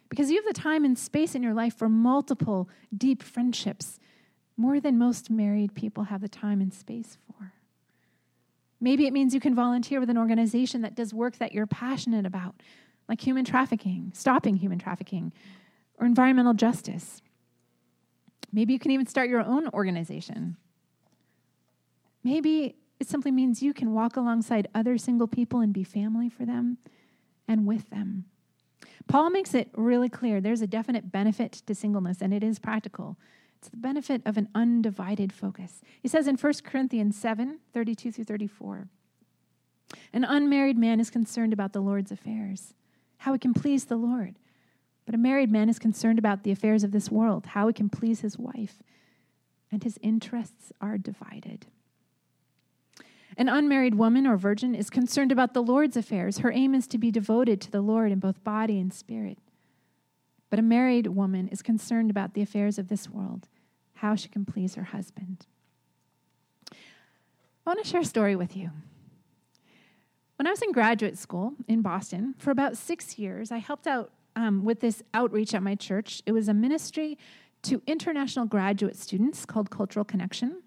because 0.09 0.31
you 0.31 0.37
have 0.37 0.55
the 0.55 0.59
time 0.59 0.85
and 0.85 0.99
space 0.99 1.35
in 1.35 1.43
your 1.43 1.55
life 1.55 1.75
for 1.75 1.89
multiple 1.89 2.69
deep 2.97 3.23
friendships, 3.23 3.99
more 4.57 4.81
than 4.81 4.97
most 4.97 5.29
married 5.29 5.75
people 5.75 6.05
have 6.05 6.21
the 6.21 6.29
time 6.29 6.61
and 6.61 6.73
space 6.73 7.19
for. 7.27 7.53
Maybe 8.81 9.07
it 9.07 9.13
means 9.13 9.35
you 9.35 9.41
can 9.41 9.55
volunteer 9.55 10.01
with 10.01 10.11
an 10.11 10.19
organization 10.19 10.83
that 10.83 10.95
does 10.95 11.13
work 11.13 11.39
that 11.39 11.53
you're 11.53 11.67
passionate 11.67 12.27
about, 12.27 12.55
like 13.09 13.21
human 13.21 13.45
trafficking, 13.45 14.13
stopping 14.15 14.57
human 14.57 14.79
trafficking, 14.79 15.33
or 15.99 16.07
environmental 16.07 16.55
justice. 16.55 17.21
Maybe 18.53 18.73
you 18.73 18.79
can 18.79 18.91
even 18.93 19.07
start 19.07 19.29
your 19.29 19.41
own 19.41 19.69
organization. 19.69 20.57
Maybe 22.23 22.77
it 23.01 23.09
simply 23.09 23.31
means 23.31 23.63
you 23.63 23.75
can 23.75 23.93
walk 23.93 24.17
alongside 24.17 24.69
other 24.75 24.99
single 24.99 25.29
people 25.29 25.61
and 25.61 25.73
be 25.73 25.85
family 25.85 26.29
for 26.29 26.45
them 26.45 26.79
and 27.47 27.67
with 27.67 27.91
them. 27.91 28.25
Paul 29.07 29.31
makes 29.31 29.55
it 29.55 29.71
really 29.75 30.09
clear 30.09 30.41
there's 30.41 30.61
a 30.61 30.67
definite 30.67 31.11
benefit 31.11 31.53
to 31.67 31.75
singleness, 31.75 32.19
and 32.21 32.35
it 32.35 32.45
is 32.45 32.59
practical. 32.59 33.17
It's 33.59 33.71
the 33.71 33.77
benefit 33.77 34.23
of 34.25 34.37
an 34.37 34.49
undivided 34.55 35.33
focus. 35.33 35.81
He 36.01 36.07
says 36.07 36.29
in 36.29 36.37
1 36.37 36.53
Corinthians 36.65 37.17
7 37.17 37.59
32 37.73 38.13
through 38.13 38.25
34 38.25 38.89
An 40.13 40.25
unmarried 40.25 40.79
man 40.79 41.01
is 41.01 41.11
concerned 41.11 41.53
about 41.53 41.73
the 41.73 41.81
Lord's 41.81 42.13
affairs, 42.13 42.75
how 43.19 43.33
he 43.33 43.39
can 43.39 43.53
please 43.53 43.87
the 43.87 43.97
Lord. 43.97 44.37
But 45.07 45.15
a 45.15 45.19
married 45.19 45.51
man 45.51 45.69
is 45.69 45.79
concerned 45.79 46.19
about 46.19 46.45
the 46.45 46.53
affairs 46.53 46.85
of 46.85 46.93
this 46.93 47.11
world, 47.11 47.47
how 47.47 47.67
he 47.67 47.73
can 47.73 47.89
please 47.89 48.21
his 48.21 48.39
wife, 48.39 48.83
and 49.73 49.83
his 49.83 49.99
interests 50.03 50.73
are 50.81 50.97
divided. 50.97 51.67
An 53.37 53.49
unmarried 53.49 53.97
woman 53.97 54.27
or 54.27 54.37
virgin 54.37 54.75
is 54.75 54.91
concerned 54.91 55.33
about 55.33 55.55
the 55.55 55.63
Lord's 55.63 55.97
affairs. 55.97 56.39
Her 56.39 56.53
aim 56.53 56.75
is 56.75 56.87
to 56.89 56.99
be 56.99 57.11
devoted 57.11 57.61
to 57.63 57.71
the 57.71 57.81
Lord 57.81 58.13
in 58.13 58.19
both 58.19 58.45
body 58.45 58.79
and 58.79 58.93
spirit. 58.93 59.39
But 60.51 60.59
a 60.59 60.63
married 60.63 61.09
woman 61.09 61.49
is 61.49 61.63
concerned 61.63 62.11
about 62.11 62.35
the 62.35 62.43
affairs 62.43 62.79
of 62.79 62.89
this 62.89 63.09
world, 63.09 63.49
how 63.95 64.15
she 64.15 64.29
can 64.29 64.45
please 64.45 64.75
her 64.77 64.85
husband. 64.85 65.47
I 66.73 66.77
want 67.67 67.83
to 67.83 67.89
share 67.89 68.01
a 68.01 68.05
story 68.05 68.35
with 68.35 68.57
you. 68.57 68.71
When 70.37 70.47
I 70.47 70.51
was 70.51 70.63
in 70.63 70.73
graduate 70.73 71.19
school 71.19 71.55
in 71.67 71.83
Boston, 71.83 72.35
for 72.39 72.51
about 72.51 72.77
six 72.77 73.19
years, 73.19 73.51
I 73.51 73.59
helped 73.59 73.87
out 73.87 74.13
um, 74.37 74.65
with 74.65 74.81
this 74.81 75.03
outreach 75.13 75.53
at 75.53 75.63
my 75.63 75.75
church. 75.75 76.23
It 76.25 76.33
was 76.33 76.49
a 76.49 76.55
ministry 76.55 77.19
to 77.63 77.83
international 77.87 78.47
graduate 78.47 78.97
students 78.97 79.45
called 79.45 79.69
Cultural 79.69 80.05
Connection. 80.05 80.63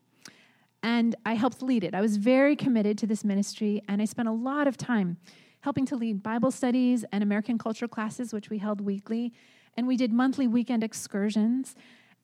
And 0.83 1.15
I 1.25 1.35
helped 1.35 1.61
lead 1.61 1.83
it. 1.83 1.95
I 1.95 2.01
was 2.01 2.17
very 2.17 2.55
committed 2.55 2.97
to 2.99 3.07
this 3.07 3.23
ministry, 3.23 3.81
and 3.87 4.01
I 4.01 4.05
spent 4.05 4.27
a 4.27 4.33
lot 4.33 4.67
of 4.67 4.77
time 4.77 5.17
helping 5.61 5.85
to 5.85 5.95
lead 5.95 6.21
Bible 6.21 6.51
studies 6.51 7.05
and 7.11 7.23
American 7.23 7.57
culture 7.57 7.87
classes, 7.87 8.33
which 8.33 8.49
we 8.49 8.57
held 8.57 8.81
weekly, 8.81 9.31
and 9.77 9.87
we 9.87 9.97
did 9.97 10.11
monthly 10.11 10.47
weekend 10.47 10.83
excursions. 10.83 11.75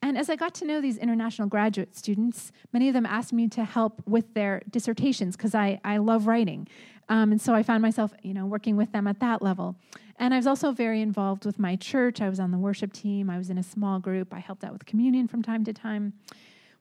And 0.01 0.17
as 0.17 0.29
I 0.29 0.35
got 0.35 0.53
to 0.55 0.65
know 0.65 0.79
these 0.79 0.97
international 0.97 1.47
graduate 1.47 1.95
students, 1.95 2.51
many 2.71 2.87
of 2.87 2.93
them 2.93 3.05
asked 3.05 3.33
me 3.33 3.47
to 3.49 3.63
help 3.63 4.01
with 4.05 4.33
their 4.33 4.61
dissertations 4.69 5.35
because 5.35 5.55
I, 5.55 5.79
I 5.83 5.97
love 5.97 6.27
writing. 6.27 6.67
Um, 7.09 7.31
and 7.31 7.41
so 7.41 7.55
I 7.55 7.63
found 7.63 7.81
myself, 7.81 8.13
you 8.21 8.33
know, 8.33 8.45
working 8.45 8.77
with 8.77 8.91
them 8.91 9.07
at 9.07 9.19
that 9.21 9.41
level. 9.41 9.75
And 10.19 10.33
I 10.33 10.37
was 10.37 10.47
also 10.47 10.71
very 10.71 11.01
involved 11.01 11.45
with 11.45 11.57
my 11.57 11.75
church. 11.75 12.21
I 12.21 12.29
was 12.29 12.39
on 12.39 12.51
the 12.51 12.57
worship 12.57 12.93
team. 12.93 13.29
I 13.29 13.37
was 13.37 13.49
in 13.49 13.57
a 13.57 13.63
small 13.63 13.99
group. 13.99 14.33
I 14.33 14.39
helped 14.39 14.63
out 14.63 14.73
with 14.73 14.85
communion 14.85 15.27
from 15.27 15.41
time 15.41 15.63
to 15.65 15.73
time. 15.73 16.13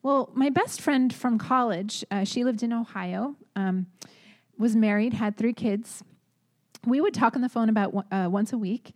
Well, 0.03 0.31
my 0.35 0.51
best 0.51 0.81
friend 0.81 1.13
from 1.13 1.39
college, 1.39 2.05
uh, 2.11 2.25
she 2.25 2.45
lived 2.45 2.63
in 2.63 2.73
Ohio, 2.73 3.37
um, 3.57 3.87
was 4.59 4.77
married, 4.77 5.15
had 5.15 5.37
three 5.37 5.53
kids. 5.53 6.03
We 6.87 7.01
would 7.01 7.15
talk 7.15 7.35
on 7.35 7.43
the 7.43 7.49
phone 7.49 7.69
about 7.69 8.07
uh, 8.11 8.29
once 8.31 8.53
a 8.53 8.59
week. 8.59 8.93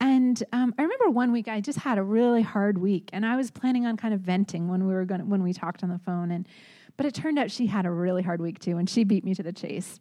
And 0.00 0.42
um, 0.52 0.74
I 0.78 0.82
remember 0.82 1.10
one 1.10 1.30
week 1.30 1.46
I 1.48 1.60
just 1.60 1.78
had 1.78 1.98
a 1.98 2.02
really 2.02 2.42
hard 2.42 2.78
week, 2.78 3.10
and 3.12 3.26
I 3.26 3.36
was 3.36 3.50
planning 3.50 3.84
on 3.84 3.96
kind 3.96 4.14
of 4.14 4.20
venting 4.20 4.68
when 4.68 4.86
we 4.86 4.94
were 4.94 5.04
going 5.04 5.28
when 5.28 5.42
we 5.42 5.52
talked 5.52 5.82
on 5.82 5.90
the 5.90 5.98
phone. 5.98 6.30
And 6.30 6.48
but 6.96 7.06
it 7.06 7.14
turned 7.14 7.38
out 7.38 7.50
she 7.50 7.66
had 7.66 7.84
a 7.86 7.90
really 7.90 8.22
hard 8.22 8.40
week 8.40 8.58
too, 8.58 8.78
and 8.78 8.88
she 8.88 9.04
beat 9.04 9.24
me 9.24 9.34
to 9.34 9.42
the 9.42 9.52
chase. 9.52 10.00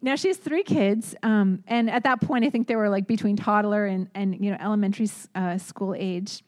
Now 0.00 0.16
she 0.16 0.28
has 0.28 0.38
three 0.38 0.62
kids, 0.62 1.14
um, 1.22 1.64
and 1.66 1.90
at 1.90 2.04
that 2.04 2.20
point 2.20 2.44
I 2.44 2.50
think 2.50 2.66
they 2.66 2.76
were 2.76 2.88
like 2.88 3.06
between 3.06 3.36
toddler 3.36 3.86
and 3.86 4.08
and 4.14 4.42
you 4.42 4.50
know 4.50 4.56
elementary 4.60 5.08
uh, 5.34 5.58
school 5.58 5.94
age. 5.94 6.42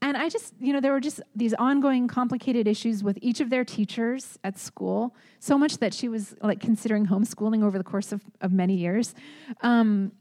And 0.00 0.16
I 0.16 0.28
just, 0.28 0.54
you 0.60 0.72
know, 0.72 0.80
there 0.80 0.92
were 0.92 1.00
just 1.00 1.20
these 1.34 1.54
ongoing 1.54 2.06
complicated 2.06 2.68
issues 2.68 3.02
with 3.02 3.18
each 3.20 3.40
of 3.40 3.50
their 3.50 3.64
teachers 3.64 4.38
at 4.44 4.56
school, 4.56 5.14
so 5.40 5.58
much 5.58 5.78
that 5.78 5.92
she 5.92 6.08
was 6.08 6.36
like 6.40 6.60
considering 6.60 7.06
homeschooling 7.06 7.64
over 7.64 7.78
the 7.78 7.84
course 7.84 8.12
of, 8.12 8.22
of 8.40 8.52
many 8.52 8.74
years. 8.74 9.14
Um, 9.62 10.12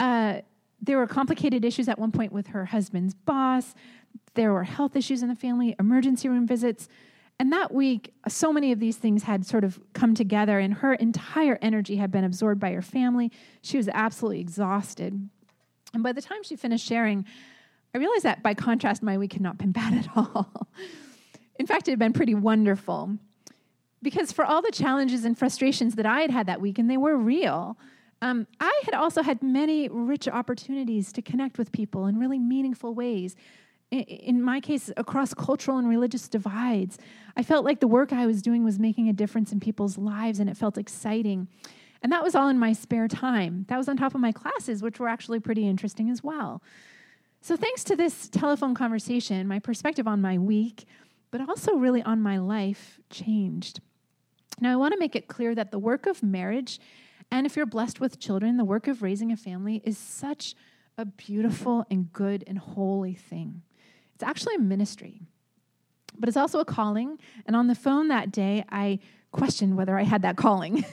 uh, 0.00 0.40
there 0.82 0.98
were 0.98 1.06
complicated 1.06 1.64
issues 1.64 1.88
at 1.88 1.98
one 1.98 2.10
point 2.10 2.32
with 2.32 2.48
her 2.48 2.66
husband's 2.66 3.14
boss. 3.14 3.74
There 4.34 4.52
were 4.52 4.64
health 4.64 4.96
issues 4.96 5.22
in 5.22 5.28
the 5.28 5.36
family, 5.36 5.76
emergency 5.78 6.28
room 6.28 6.46
visits. 6.46 6.88
And 7.38 7.52
that 7.52 7.72
week, 7.72 8.12
so 8.28 8.52
many 8.52 8.72
of 8.72 8.80
these 8.80 8.96
things 8.96 9.22
had 9.22 9.46
sort 9.46 9.64
of 9.64 9.80
come 9.94 10.14
together, 10.14 10.58
and 10.58 10.74
her 10.74 10.94
entire 10.94 11.58
energy 11.62 11.96
had 11.96 12.10
been 12.10 12.24
absorbed 12.24 12.60
by 12.60 12.72
her 12.72 12.82
family. 12.82 13.30
She 13.62 13.76
was 13.76 13.88
absolutely 13.88 14.40
exhausted. 14.40 15.28
And 15.94 16.02
by 16.02 16.12
the 16.12 16.22
time 16.22 16.42
she 16.42 16.56
finished 16.56 16.86
sharing, 16.86 17.24
I 17.94 17.98
realized 17.98 18.24
that 18.24 18.42
by 18.42 18.54
contrast, 18.54 19.02
my 19.02 19.18
week 19.18 19.34
had 19.34 19.42
not 19.42 19.58
been 19.58 19.72
bad 19.80 19.94
at 19.94 20.08
all. 20.16 20.68
in 21.58 21.66
fact, 21.66 21.88
it 21.88 21.92
had 21.92 21.98
been 21.98 22.12
pretty 22.12 22.34
wonderful. 22.34 23.18
Because 24.02 24.32
for 24.32 24.44
all 24.44 24.62
the 24.62 24.72
challenges 24.72 25.24
and 25.24 25.38
frustrations 25.38 25.94
that 25.94 26.06
I 26.06 26.22
had 26.22 26.30
had 26.30 26.46
that 26.48 26.60
week, 26.60 26.78
and 26.78 26.90
they 26.90 26.96
were 26.96 27.16
real, 27.16 27.78
um, 28.22 28.46
I 28.60 28.82
had 28.84 28.94
also 28.94 29.20
had 29.20 29.42
many 29.42 29.88
rich 29.88 30.28
opportunities 30.28 31.12
to 31.12 31.20
connect 31.20 31.58
with 31.58 31.72
people 31.72 32.06
in 32.06 32.20
really 32.20 32.38
meaningful 32.38 32.94
ways. 32.94 33.34
In, 33.90 34.00
in 34.02 34.42
my 34.42 34.60
case, 34.60 34.92
across 34.96 35.34
cultural 35.34 35.76
and 35.76 35.88
religious 35.88 36.28
divides, 36.28 36.98
I 37.36 37.42
felt 37.42 37.64
like 37.64 37.80
the 37.80 37.88
work 37.88 38.12
I 38.12 38.26
was 38.26 38.40
doing 38.40 38.62
was 38.62 38.78
making 38.78 39.08
a 39.08 39.12
difference 39.12 39.50
in 39.50 39.58
people's 39.58 39.98
lives, 39.98 40.38
and 40.38 40.48
it 40.48 40.56
felt 40.56 40.78
exciting. 40.78 41.48
And 42.00 42.12
that 42.12 42.22
was 42.22 42.36
all 42.36 42.48
in 42.48 42.60
my 42.60 42.72
spare 42.72 43.08
time. 43.08 43.66
That 43.68 43.76
was 43.76 43.88
on 43.88 43.96
top 43.96 44.14
of 44.14 44.20
my 44.20 44.30
classes, 44.30 44.82
which 44.82 45.00
were 45.00 45.08
actually 45.08 45.40
pretty 45.40 45.66
interesting 45.66 46.08
as 46.08 46.22
well. 46.22 46.62
So, 47.40 47.56
thanks 47.56 47.82
to 47.84 47.96
this 47.96 48.28
telephone 48.28 48.76
conversation, 48.76 49.48
my 49.48 49.58
perspective 49.58 50.06
on 50.06 50.20
my 50.20 50.38
week, 50.38 50.84
but 51.32 51.40
also 51.48 51.74
really 51.74 52.02
on 52.02 52.22
my 52.22 52.38
life, 52.38 53.00
changed. 53.10 53.80
Now, 54.60 54.72
I 54.72 54.76
want 54.76 54.92
to 54.92 54.98
make 55.00 55.16
it 55.16 55.26
clear 55.26 55.56
that 55.56 55.72
the 55.72 55.78
work 55.80 56.06
of 56.06 56.22
marriage 56.22 56.78
and 57.32 57.46
if 57.46 57.56
you're 57.56 57.64
blessed 57.64 57.98
with 57.98 58.20
children, 58.20 58.58
the 58.58 58.64
work 58.64 58.86
of 58.86 59.02
raising 59.02 59.32
a 59.32 59.38
family 59.38 59.80
is 59.84 59.96
such 59.96 60.54
a 60.98 61.06
beautiful 61.06 61.86
and 61.90 62.12
good 62.12 62.44
and 62.46 62.58
holy 62.58 63.14
thing. 63.14 63.62
It's 64.14 64.22
actually 64.22 64.56
a 64.56 64.58
ministry, 64.58 65.22
but 66.18 66.28
it's 66.28 66.36
also 66.36 66.60
a 66.60 66.64
calling. 66.66 67.18
And 67.46 67.56
on 67.56 67.68
the 67.68 67.74
phone 67.74 68.08
that 68.08 68.30
day, 68.32 68.66
I 68.68 68.98
questioned 69.30 69.78
whether 69.78 69.98
I 69.98 70.02
had 70.02 70.20
that 70.22 70.36
calling. 70.36 70.84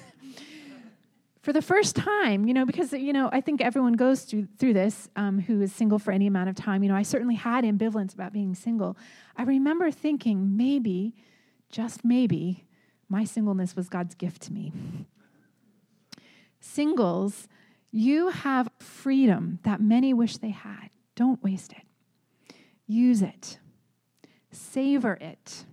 for 1.41 1.51
the 1.51 1.61
first 1.61 1.97
time, 1.97 2.47
you 2.47 2.53
know, 2.53 2.65
because, 2.65 2.93
you 2.93 3.11
know, 3.11 3.29
I 3.33 3.41
think 3.41 3.59
everyone 3.59 3.93
goes 3.93 4.23
through, 4.23 4.47
through 4.57 4.75
this 4.75 5.09
um, 5.17 5.41
who 5.41 5.61
is 5.61 5.73
single 5.73 5.99
for 5.99 6.13
any 6.13 6.25
amount 6.25 6.47
of 6.47 6.55
time. 6.55 6.83
You 6.83 6.89
know, 6.89 6.95
I 6.95 7.03
certainly 7.03 7.35
had 7.35 7.65
ambivalence 7.65 8.13
about 8.13 8.31
being 8.31 8.55
single. 8.55 8.95
I 9.35 9.43
remember 9.43 9.91
thinking 9.91 10.55
maybe, 10.55 11.15
just 11.69 12.05
maybe, 12.05 12.63
my 13.09 13.25
singleness 13.25 13.75
was 13.75 13.89
God's 13.89 14.15
gift 14.15 14.43
to 14.43 14.53
me. 14.53 14.71
Singles, 16.59 17.47
you 17.91 18.29
have 18.29 18.69
freedom 18.79 19.59
that 19.63 19.81
many 19.81 20.13
wish 20.13 20.37
they 20.37 20.49
had. 20.49 20.89
Don't 21.15 21.41
waste 21.43 21.71
it. 21.71 21.83
Use 22.87 23.21
it, 23.21 23.59
savor 24.51 25.13
it, 25.21 25.65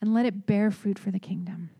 and 0.00 0.14
let 0.14 0.26
it 0.26 0.46
bear 0.46 0.70
fruit 0.70 0.98
for 0.98 1.10
the 1.10 1.18
kingdom. 1.18 1.70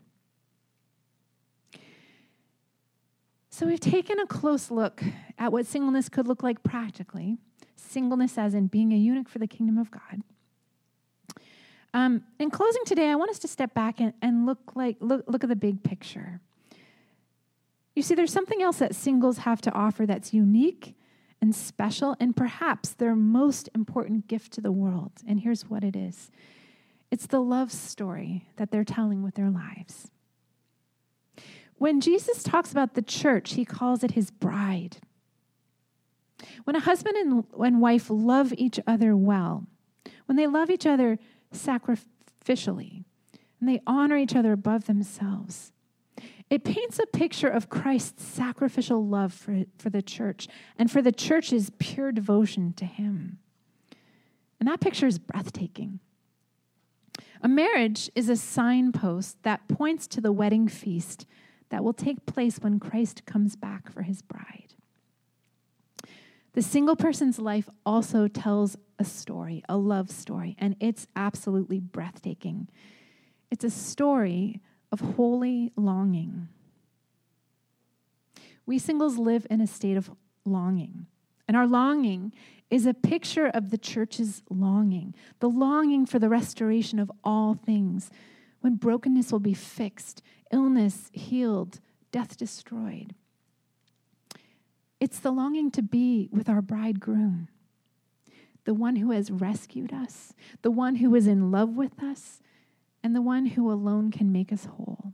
So, 3.51 3.67
we've 3.67 3.81
taken 3.81 4.21
a 4.21 4.27
close 4.27 4.71
look 4.71 5.03
at 5.37 5.53
what 5.53 5.67
singleness 5.67 6.09
could 6.09 6.29
look 6.29 6.43
like 6.43 6.63
practically 6.63 7.39
singleness, 7.77 8.39
as 8.39 8.55
in 8.55 8.67
being 8.67 8.93
a 8.93 8.97
eunuch 8.97 9.29
for 9.29 9.39
the 9.39 9.47
kingdom 9.47 9.79
of 9.79 9.91
God. 9.91 10.23
Um, 11.95 12.23
in 12.39 12.51
closing 12.51 12.85
today, 12.85 13.09
I 13.09 13.15
want 13.15 13.31
us 13.31 13.39
to 13.41 13.49
step 13.49 13.75
back 13.75 14.01
and, 14.01 14.13
and 14.21 14.47
look, 14.47 14.59
like, 14.75 14.97
look, 15.01 15.25
look 15.27 15.43
at 15.43 15.49
the 15.49 15.57
big 15.57 15.83
picture. 15.83 16.41
You 17.99 18.03
see, 18.03 18.15
there's 18.15 18.33
something 18.33 18.63
else 18.63 18.79
that 18.79 18.95
singles 18.95 19.39
have 19.39 19.61
to 19.63 19.73
offer 19.73 20.07
that's 20.07 20.33
unique 20.33 20.95
and 21.41 21.53
special, 21.53 22.15
and 22.21 22.37
perhaps 22.37 22.91
their 22.91 23.17
most 23.17 23.69
important 23.75 24.29
gift 24.29 24.53
to 24.53 24.61
the 24.61 24.71
world. 24.71 25.11
And 25.27 25.41
here's 25.41 25.69
what 25.69 25.83
it 25.83 25.97
is 25.97 26.31
it's 27.11 27.27
the 27.27 27.41
love 27.41 27.73
story 27.73 28.47
that 28.55 28.71
they're 28.71 28.85
telling 28.85 29.25
with 29.25 29.35
their 29.35 29.51
lives. 29.51 30.13
When 31.79 32.01
Jesus 32.01 32.45
talks 32.45 32.71
about 32.71 32.95
the 32.95 33.03
church, 33.03 33.55
he 33.55 33.65
calls 33.65 34.05
it 34.05 34.13
his 34.13 34.31
bride. 34.31 34.99
When 36.63 36.77
a 36.77 36.81
husband 36.81 37.17
and, 37.17 37.81
wife 37.81 38.11
love 38.11 38.55
each 38.57 38.79
other 38.87 39.17
well, 39.17 39.67
when 40.27 40.37
they 40.37 40.47
love 40.47 40.71
each 40.71 40.87
other 40.87 41.19
sacrificially, 41.53 43.03
and 43.59 43.69
they 43.69 43.81
honor 43.89 44.17
each 44.17 44.37
other 44.37 44.53
above 44.53 44.85
themselves, 44.85 45.73
it 46.51 46.65
paints 46.65 46.99
a 46.99 47.07
picture 47.07 47.49
of 47.49 47.69
Christ's 47.69 48.25
sacrificial 48.25 49.07
love 49.07 49.33
for, 49.33 49.65
for 49.77 49.91
the 49.91 50.03
church 50.03 50.49
and 50.79 50.91
for 50.91 51.03
the 51.03 51.13
church's 51.13 51.71
pure 51.79 52.11
devotion 52.11 52.73
to 52.75 52.87
him. 52.87 53.39
And 54.59 54.69
that 54.69 54.81
picture 54.81 55.07
is 55.07 55.19
breathtaking. 55.19 56.01
A 57.43 57.49
marriage 57.49 58.11
is 58.15 58.29
a 58.29 58.37
signpost 58.37 59.43
that 59.43 59.69
points 59.69 60.07
to 60.09 60.21
the 60.21 60.33
wedding 60.33 60.69
feast 60.69 61.27
that 61.69 61.85
will 61.85 61.93
take 61.93 62.27
place 62.27 62.59
when 62.59 62.81
Christ 62.81 63.27
comes 63.27 63.55
back 63.55 63.93
for 63.93 64.03
his 64.03 64.23
bride. 64.23 64.75
The 66.55 66.63
single 66.63 66.97
person's 66.97 67.39
life 67.39 67.69
also 67.87 68.27
tells 68.27 68.77
a 68.99 69.05
story, 69.05 69.63
a 69.69 69.77
love 69.77 70.11
story, 70.11 70.57
and 70.59 70.75
it's 70.81 71.07
absolutely 71.15 71.79
breathtaking. 71.79 72.69
It's 73.51 73.65
a 73.65 73.71
story 73.71 74.61
of 74.91 75.01
holy 75.01 75.73
longing. 75.77 76.49
We 78.67 78.79
singles 78.79 79.19
live 79.19 79.47
in 79.51 79.61
a 79.61 79.67
state 79.67 79.97
of 79.97 80.11
longing, 80.45 81.07
and 81.47 81.57
our 81.57 81.67
longing 81.67 82.33
is 82.71 82.85
a 82.85 82.95
picture 82.95 83.47
of 83.47 83.71
the 83.71 83.79
church's 83.79 84.43
longing, 84.51 85.15
the 85.41 85.49
longing 85.49 86.05
for 86.05 86.19
the 86.19 86.29
restoration 86.29 86.99
of 86.99 87.11
all 87.25 87.55
things, 87.55 88.11
when 88.61 88.75
brokenness 88.75 89.33
will 89.33 89.41
be 89.41 89.55
fixed 89.55 90.23
illness 90.53 91.11
healed, 91.13 91.81
death 92.11 92.37
destroyed. 92.37 93.15
It's 95.01 95.21
the 95.21 95.31
longing 95.31 95.71
to 95.73 95.83
be 95.83 96.29
with 96.33 96.49
our 96.49 96.63
bridegroom, 96.63 97.49
the 98.65 98.75
one 98.75 98.97
who 98.97 99.13
has 99.13 99.31
rescued 99.31 99.93
us, 99.93 100.35
the 100.63 100.71
one 100.71 100.97
who 100.97 101.15
is 101.15 101.27
in 101.27 101.51
love 101.51 101.77
with 101.77 102.03
us, 102.03 102.41
and 103.03 103.15
the 103.15 103.23
one 103.23 103.47
who 103.47 103.71
alone 103.71 104.11
can 104.11 104.33
make 104.33 104.53
us 104.53 104.67
whole. 104.67 105.13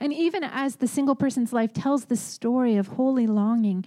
And 0.00 0.12
even 0.12 0.42
as 0.42 0.76
the 0.76 0.86
single 0.86 1.14
person's 1.14 1.52
life 1.52 1.72
tells 1.72 2.06
the 2.06 2.16
story 2.16 2.76
of 2.76 2.88
holy 2.88 3.26
longing, 3.26 3.84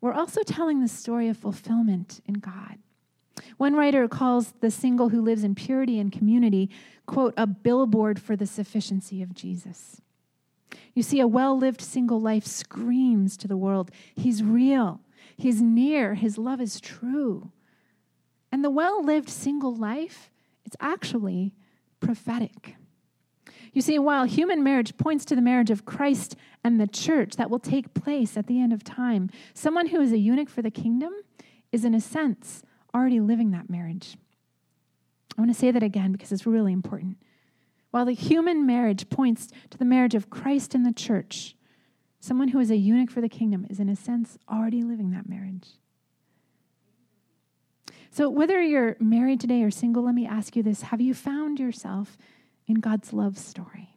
we're 0.00 0.12
also 0.12 0.42
telling 0.42 0.80
the 0.80 0.88
story 0.88 1.28
of 1.28 1.36
fulfillment 1.36 2.20
in 2.26 2.34
God. 2.34 2.78
One 3.56 3.74
writer 3.74 4.08
calls 4.08 4.52
the 4.60 4.70
single 4.70 5.10
who 5.10 5.20
lives 5.20 5.44
in 5.44 5.54
purity 5.54 5.98
and 5.98 6.12
community, 6.12 6.70
quote, 7.06 7.34
a 7.36 7.46
billboard 7.46 8.20
for 8.20 8.36
the 8.36 8.46
sufficiency 8.46 9.22
of 9.22 9.34
Jesus. 9.34 10.00
You 10.94 11.02
see, 11.02 11.20
a 11.20 11.28
well 11.28 11.56
lived 11.56 11.80
single 11.80 12.20
life 12.20 12.44
screams 12.44 13.36
to 13.38 13.48
the 13.48 13.56
world 13.56 13.90
He's 14.14 14.42
real, 14.42 15.00
He's 15.36 15.60
near, 15.62 16.14
His 16.14 16.38
love 16.38 16.60
is 16.60 16.80
true. 16.80 17.52
And 18.50 18.64
the 18.64 18.70
well 18.70 19.02
lived 19.02 19.28
single 19.28 19.74
life, 19.74 20.30
it's 20.64 20.76
actually 20.80 21.54
prophetic. 22.00 22.76
You 23.72 23.82
see, 23.82 23.98
while 23.98 24.24
human 24.24 24.62
marriage 24.62 24.96
points 24.96 25.24
to 25.26 25.36
the 25.36 25.42
marriage 25.42 25.70
of 25.70 25.84
Christ 25.84 26.36
and 26.64 26.80
the 26.80 26.86
church 26.86 27.36
that 27.36 27.50
will 27.50 27.58
take 27.58 27.94
place 27.94 28.36
at 28.36 28.46
the 28.46 28.60
end 28.60 28.72
of 28.72 28.82
time, 28.82 29.30
someone 29.54 29.88
who 29.88 30.00
is 30.00 30.12
a 30.12 30.18
eunuch 30.18 30.48
for 30.48 30.62
the 30.62 30.70
kingdom 30.70 31.12
is, 31.70 31.84
in 31.84 31.94
a 31.94 32.00
sense, 32.00 32.62
already 32.94 33.20
living 33.20 33.50
that 33.50 33.70
marriage. 33.70 34.16
I 35.36 35.40
want 35.40 35.52
to 35.52 35.58
say 35.58 35.70
that 35.70 35.82
again 35.82 36.12
because 36.12 36.32
it's 36.32 36.46
really 36.46 36.72
important. 36.72 37.18
While 37.90 38.06
the 38.06 38.12
human 38.12 38.66
marriage 38.66 39.08
points 39.08 39.48
to 39.70 39.78
the 39.78 39.84
marriage 39.84 40.14
of 40.14 40.30
Christ 40.30 40.74
and 40.74 40.84
the 40.84 40.92
church, 40.92 41.54
someone 42.20 42.48
who 42.48 42.58
is 42.58 42.70
a 42.70 42.76
eunuch 42.76 43.10
for 43.10 43.20
the 43.20 43.28
kingdom 43.28 43.66
is, 43.70 43.80
in 43.80 43.88
a 43.88 43.96
sense, 43.96 44.36
already 44.50 44.82
living 44.82 45.10
that 45.12 45.28
marriage. 45.28 45.68
So, 48.10 48.28
whether 48.28 48.62
you're 48.62 48.96
married 49.00 49.40
today 49.40 49.62
or 49.62 49.70
single, 49.70 50.04
let 50.04 50.14
me 50.14 50.26
ask 50.26 50.56
you 50.56 50.62
this 50.62 50.82
Have 50.82 51.00
you 51.00 51.14
found 51.14 51.60
yourself 51.60 52.16
in 52.66 52.76
God's 52.76 53.12
love 53.12 53.38
story? 53.38 53.94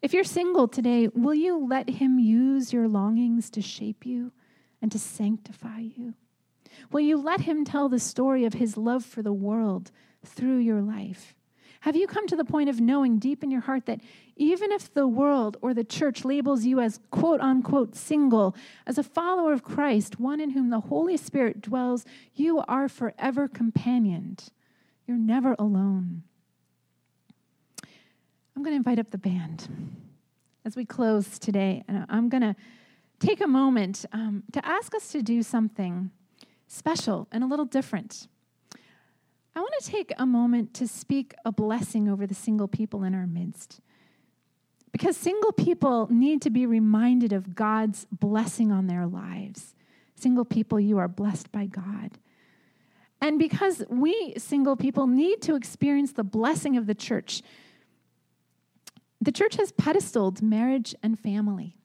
If 0.00 0.12
you're 0.12 0.24
single 0.24 0.68
today, 0.68 1.08
will 1.08 1.34
you 1.34 1.66
let 1.66 1.88
Him 1.88 2.18
use 2.18 2.72
your 2.72 2.88
longings 2.88 3.50
to 3.50 3.62
shape 3.62 4.06
you 4.06 4.32
and 4.80 4.92
to 4.92 4.98
sanctify 4.98 5.80
you? 5.80 6.14
Will 6.92 7.00
you 7.00 7.16
let 7.16 7.40
Him 7.40 7.64
tell 7.64 7.88
the 7.88 7.98
story 7.98 8.44
of 8.44 8.54
His 8.54 8.76
love 8.76 9.04
for 9.04 9.22
the 9.22 9.32
world 9.32 9.90
through 10.24 10.58
your 10.58 10.80
life? 10.80 11.34
Have 11.80 11.96
you 11.96 12.06
come 12.06 12.26
to 12.26 12.36
the 12.36 12.44
point 12.44 12.68
of 12.68 12.80
knowing 12.80 13.18
deep 13.18 13.44
in 13.44 13.50
your 13.50 13.60
heart 13.60 13.86
that 13.86 14.00
even 14.36 14.72
if 14.72 14.92
the 14.92 15.06
world 15.06 15.56
or 15.62 15.72
the 15.72 15.84
church 15.84 16.24
labels 16.24 16.64
you 16.64 16.80
as 16.80 17.00
quote 17.10 17.40
unquote 17.40 17.94
single, 17.94 18.56
as 18.86 18.98
a 18.98 19.02
follower 19.02 19.52
of 19.52 19.62
Christ, 19.62 20.18
one 20.18 20.40
in 20.40 20.50
whom 20.50 20.70
the 20.70 20.80
Holy 20.80 21.16
Spirit 21.16 21.60
dwells, 21.60 22.04
you 22.34 22.60
are 22.66 22.88
forever 22.88 23.46
companioned? 23.46 24.48
You're 25.06 25.16
never 25.16 25.54
alone. 25.58 26.22
I'm 28.56 28.64
going 28.64 28.72
to 28.72 28.76
invite 28.76 28.98
up 28.98 29.10
the 29.10 29.18
band 29.18 29.68
as 30.64 30.74
we 30.74 30.84
close 30.84 31.38
today. 31.38 31.84
And 31.86 32.04
I'm 32.08 32.28
going 32.28 32.42
to 32.42 32.56
take 33.20 33.40
a 33.40 33.46
moment 33.46 34.04
um, 34.12 34.42
to 34.52 34.66
ask 34.66 34.94
us 34.94 35.12
to 35.12 35.22
do 35.22 35.42
something 35.42 36.10
special 36.66 37.28
and 37.30 37.42
a 37.42 37.46
little 37.46 37.64
different. 37.64 38.26
To 39.78 39.84
take 39.84 40.12
a 40.18 40.26
moment 40.26 40.74
to 40.74 40.88
speak 40.88 41.34
a 41.44 41.52
blessing 41.52 42.08
over 42.08 42.26
the 42.26 42.34
single 42.34 42.68
people 42.68 43.04
in 43.04 43.14
our 43.14 43.26
midst. 43.26 43.80
Because 44.90 45.16
single 45.16 45.52
people 45.52 46.08
need 46.10 46.42
to 46.42 46.50
be 46.50 46.66
reminded 46.66 47.32
of 47.32 47.54
God's 47.54 48.06
blessing 48.10 48.72
on 48.72 48.86
their 48.86 49.06
lives. 49.06 49.74
Single 50.16 50.44
people, 50.44 50.80
you 50.80 50.98
are 50.98 51.06
blessed 51.06 51.52
by 51.52 51.66
God. 51.66 52.18
And 53.20 53.38
because 53.38 53.84
we 53.88 54.34
single 54.36 54.76
people 54.76 55.06
need 55.06 55.42
to 55.42 55.54
experience 55.54 56.12
the 56.12 56.24
blessing 56.24 56.76
of 56.76 56.86
the 56.86 56.94
church, 56.94 57.42
the 59.20 59.32
church 59.32 59.56
has 59.56 59.72
pedestaled 59.72 60.42
marriage 60.42 60.94
and 61.02 61.18
family 61.18 61.78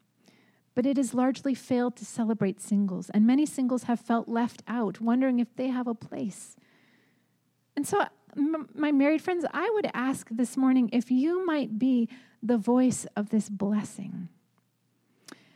but 0.76 0.86
it 0.86 0.98
has 0.98 1.14
largely 1.14 1.54
failed 1.54 1.96
to 1.98 2.06
celebrate 2.06 2.60
singles, 2.60 3.10
and 3.12 3.28
many 3.28 3.46
singles 3.46 3.84
have 3.84 4.00
felt 4.00 4.28
left 4.28 4.64
out, 4.68 5.00
wondering 5.00 5.40
if 5.40 5.56
they 5.56 5.68
have 5.68 5.88
a 5.88 5.94
place. 5.94 6.56
And 7.76 7.88
so, 7.88 8.06
m- 8.36 8.70
my 8.76 8.92
married 8.92 9.22
friends, 9.22 9.46
I 9.54 9.70
would 9.74 9.90
ask 9.94 10.28
this 10.30 10.58
morning 10.58 10.90
if 10.92 11.12
you 11.12 11.46
might 11.46 11.80
be 11.80 12.10
the 12.42 12.58
voice 12.58 13.06
of 13.16 13.30
this 13.30 13.50
blessing. 13.50 14.30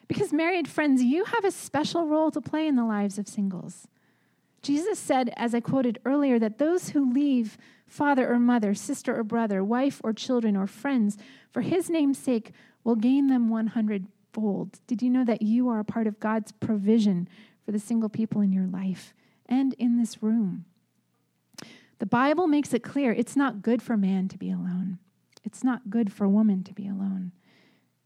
Because, 0.07 0.31
married 0.31 0.67
friends, 0.67 1.03
you 1.03 1.25
have 1.25 1.43
a 1.43 1.51
special 1.51 2.07
role 2.07 2.31
to 2.31 2.41
play 2.41 2.67
in 2.67 2.75
the 2.75 2.85
lives 2.85 3.17
of 3.17 3.27
singles. 3.27 3.87
Jesus 4.61 4.99
said, 4.99 5.31
as 5.37 5.53
I 5.53 5.59
quoted 5.59 5.99
earlier, 6.05 6.39
that 6.39 6.57
those 6.57 6.89
who 6.89 7.11
leave 7.11 7.57
father 7.85 8.31
or 8.31 8.39
mother, 8.39 8.73
sister 8.73 9.17
or 9.17 9.23
brother, 9.23 9.63
wife 9.63 10.01
or 10.03 10.13
children 10.13 10.55
or 10.57 10.67
friends 10.67 11.17
for 11.51 11.61
his 11.61 11.89
name's 11.89 12.17
sake 12.17 12.51
will 12.83 12.95
gain 12.95 13.27
them 13.27 13.49
100 13.49 14.07
fold. 14.33 14.79
Did 14.87 15.01
you 15.01 15.09
know 15.09 15.23
that 15.25 15.41
you 15.41 15.69
are 15.69 15.79
a 15.79 15.85
part 15.85 16.07
of 16.07 16.19
God's 16.19 16.51
provision 16.51 17.27
for 17.65 17.71
the 17.71 17.79
single 17.79 18.09
people 18.09 18.41
in 18.41 18.51
your 18.51 18.67
life 18.67 19.13
and 19.45 19.73
in 19.75 19.97
this 19.97 20.21
room? 20.21 20.65
The 21.99 22.05
Bible 22.05 22.47
makes 22.47 22.73
it 22.73 22.83
clear 22.83 23.11
it's 23.11 23.35
not 23.35 23.61
good 23.61 23.81
for 23.81 23.97
man 23.97 24.27
to 24.29 24.37
be 24.37 24.51
alone. 24.51 24.99
It's 25.43 25.63
not 25.63 25.89
good 25.89 26.11
for 26.11 26.27
woman 26.27 26.63
to 26.63 26.73
be 26.73 26.87
alone. 26.87 27.31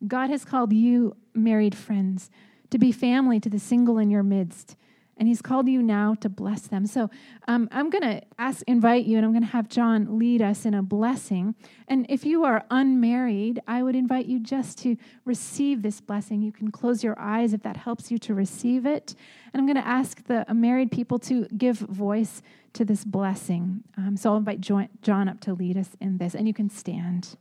God 0.07 0.29
has 0.29 0.45
called 0.45 0.73
you, 0.73 1.15
married 1.33 1.75
friends, 1.75 2.29
to 2.69 2.77
be 2.77 2.91
family 2.91 3.39
to 3.39 3.49
the 3.49 3.59
single 3.59 3.97
in 3.97 4.09
your 4.09 4.23
midst 4.23 4.75
and 5.21 5.27
he's 5.27 5.43
called 5.43 5.69
you 5.69 5.83
now 5.83 6.15
to 6.15 6.29
bless 6.29 6.61
them. 6.61 6.87
So 6.87 7.11
um, 7.47 7.69
I'm 7.71 7.91
going 7.91 8.01
to 8.01 8.23
ask, 8.39 8.63
invite 8.65 9.05
you, 9.05 9.17
and 9.17 9.25
I'm 9.25 9.31
going 9.31 9.43
to 9.43 9.49
have 9.49 9.69
John 9.69 10.17
lead 10.17 10.41
us 10.41 10.65
in 10.65 10.73
a 10.73 10.81
blessing. 10.81 11.53
And 11.87 12.07
if 12.09 12.25
you 12.25 12.43
are 12.43 12.65
unmarried, 12.71 13.61
I 13.67 13.83
would 13.83 13.95
invite 13.95 14.25
you 14.25 14.39
just 14.39 14.79
to 14.79 14.97
receive 15.23 15.83
this 15.83 16.01
blessing. 16.01 16.41
You 16.41 16.51
can 16.51 16.71
close 16.71 17.03
your 17.03 17.19
eyes 17.19 17.53
if 17.53 17.61
that 17.61 17.77
helps 17.77 18.09
you 18.09 18.17
to 18.17 18.33
receive 18.33 18.87
it. 18.87 19.13
And 19.53 19.61
I'm 19.61 19.67
going 19.67 19.75
to 19.75 19.87
ask 19.87 20.23
the 20.23 20.43
married 20.51 20.89
people 20.89 21.19
to 21.19 21.45
give 21.55 21.77
voice 21.77 22.41
to 22.73 22.83
this 22.83 23.05
blessing. 23.05 23.83
Um, 23.97 24.17
so 24.17 24.31
I'll 24.31 24.37
invite 24.37 24.59
John 24.59 25.29
up 25.29 25.39
to 25.41 25.53
lead 25.53 25.77
us 25.77 25.89
in 26.01 26.17
this, 26.17 26.33
and 26.33 26.47
you 26.47 26.53
can 26.55 26.71
stand. 26.71 27.37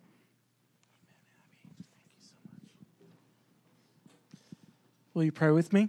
Will 5.14 5.24
you 5.24 5.32
pray 5.32 5.50
with 5.50 5.72
me? 5.72 5.88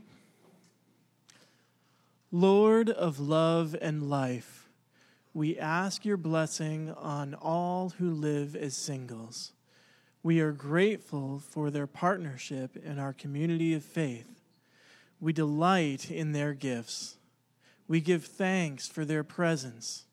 Lord 2.33 2.89
of 2.89 3.19
love 3.19 3.75
and 3.81 4.09
life, 4.09 4.69
we 5.33 5.59
ask 5.59 6.05
your 6.05 6.15
blessing 6.15 6.89
on 6.91 7.33
all 7.33 7.89
who 7.97 8.09
live 8.09 8.55
as 8.55 8.73
singles. 8.73 9.51
We 10.23 10.39
are 10.39 10.53
grateful 10.53 11.39
for 11.39 11.69
their 11.69 11.87
partnership 11.87 12.77
in 12.77 12.99
our 12.99 13.11
community 13.11 13.73
of 13.73 13.83
faith. 13.83 14.39
We 15.19 15.33
delight 15.33 16.09
in 16.09 16.31
their 16.31 16.53
gifts. 16.53 17.17
We 17.85 17.99
give 17.99 18.23
thanks 18.23 18.87
for 18.87 19.03
their 19.03 19.25
presence. 19.25 20.05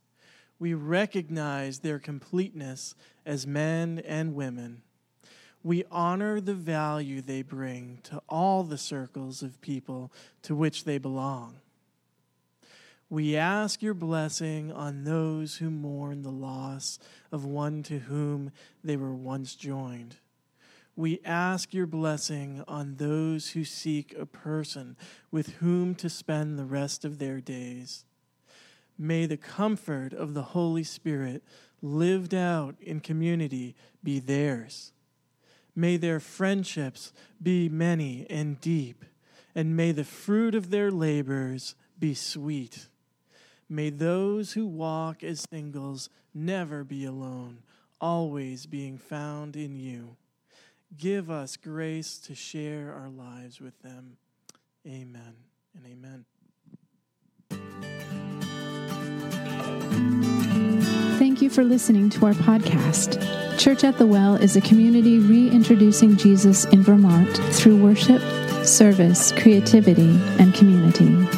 We 0.59 0.75
recognize 0.75 1.79
their 1.79 2.01
completeness 2.01 2.97
as 3.25 3.47
men 3.47 4.03
and 4.05 4.35
women. 4.35 4.83
We 5.63 5.85
honor 5.89 6.41
the 6.41 6.55
value 6.55 7.21
they 7.21 7.43
bring 7.43 8.01
to 8.05 8.21
all 8.29 8.65
the 8.65 8.79
circles 8.79 9.41
of 9.41 9.61
people 9.61 10.13
to 10.43 10.57
which 10.57 10.83
they 10.83 10.99
belong. 10.99 11.61
We 13.11 13.37
ask 13.37 13.81
your 13.81 13.95
blessing 13.95 14.71
on 14.71 15.05
those 15.05 15.57
who 15.57 15.71
mourn 15.71 16.23
the 16.23 16.31
loss 16.31 16.99
of 17.33 17.47
one 17.47 17.83
to 17.85 18.01
whom 18.01 18.53
they 18.85 18.99
were 18.99 19.15
once 19.15 19.55
joined. 19.55 20.17
We 20.95 21.21
ask 21.25 21.73
your 21.73 21.87
blessing 21.87 22.63
on 22.69 22.97
those 22.97 23.51
who 23.51 23.65
seek 23.65 24.15
a 24.19 24.27
person 24.27 24.97
with 25.31 25.55
whom 25.55 25.95
to 25.95 26.11
spend 26.11 26.59
the 26.59 26.67
rest 26.67 27.03
of 27.07 27.19
their 27.19 27.41
days. 27.41 28.05
May 28.99 29.25
the 29.25 29.37
comfort 29.39 30.13
of 30.13 30.35
the 30.35 30.43
Holy 30.43 30.85
Spirit 30.85 31.43
lived 31.81 32.35
out 32.35 32.75
in 32.79 33.01
community 33.01 33.75
be 34.05 34.19
theirs. 34.19 34.93
May 35.75 35.97
their 35.97 36.21
friendships 36.21 37.15
be 37.43 37.71
many 37.71 38.27
and 38.29 38.61
deep, 38.61 39.05
and 39.55 39.77
may 39.77 39.93
the 39.93 40.05
fruit 40.05 40.55
of 40.55 40.69
their 40.69 40.91
labors 40.91 41.75
be 41.99 42.13
sweet. 42.13 42.89
May 43.69 43.91
those 43.91 44.53
who 44.55 44.67
walk 44.67 45.23
as 45.23 45.45
singles 45.51 46.09
never 46.33 46.85
be 46.85 47.05
alone, 47.05 47.59
always 48.01 48.67
being 48.67 48.97
found 48.97 49.57
in 49.57 49.77
you. 49.77 50.17
Give 50.97 51.31
us 51.31 51.57
grace 51.57 52.19
to 52.21 52.35
share 52.35 52.95
our 52.95 53.11
lives 53.11 53.61
with 53.61 53.79
them. 53.83 54.17
Amen 54.87 55.35
and 55.75 55.85
amen. 55.87 56.25
Thank 61.19 61.43
you 61.43 61.51
for 61.51 61.63
listening 61.63 62.09
to 62.11 62.27
our 62.27 62.33
podcast. 62.33 63.21
Church 63.59 63.85
at 63.85 63.99
the 63.99 64.07
Well 64.07 64.37
is 64.37 64.57
a 64.57 64.61
community 64.63 65.19
reintroducing 65.19 66.17
Jesus 66.17 66.65
in 66.67 66.83
Vermont 66.83 67.37
through 67.53 67.83
worship, 67.83 68.23
service, 68.65 69.33
creativity, 69.33 70.19
and 70.39 70.55
community. 70.55 71.38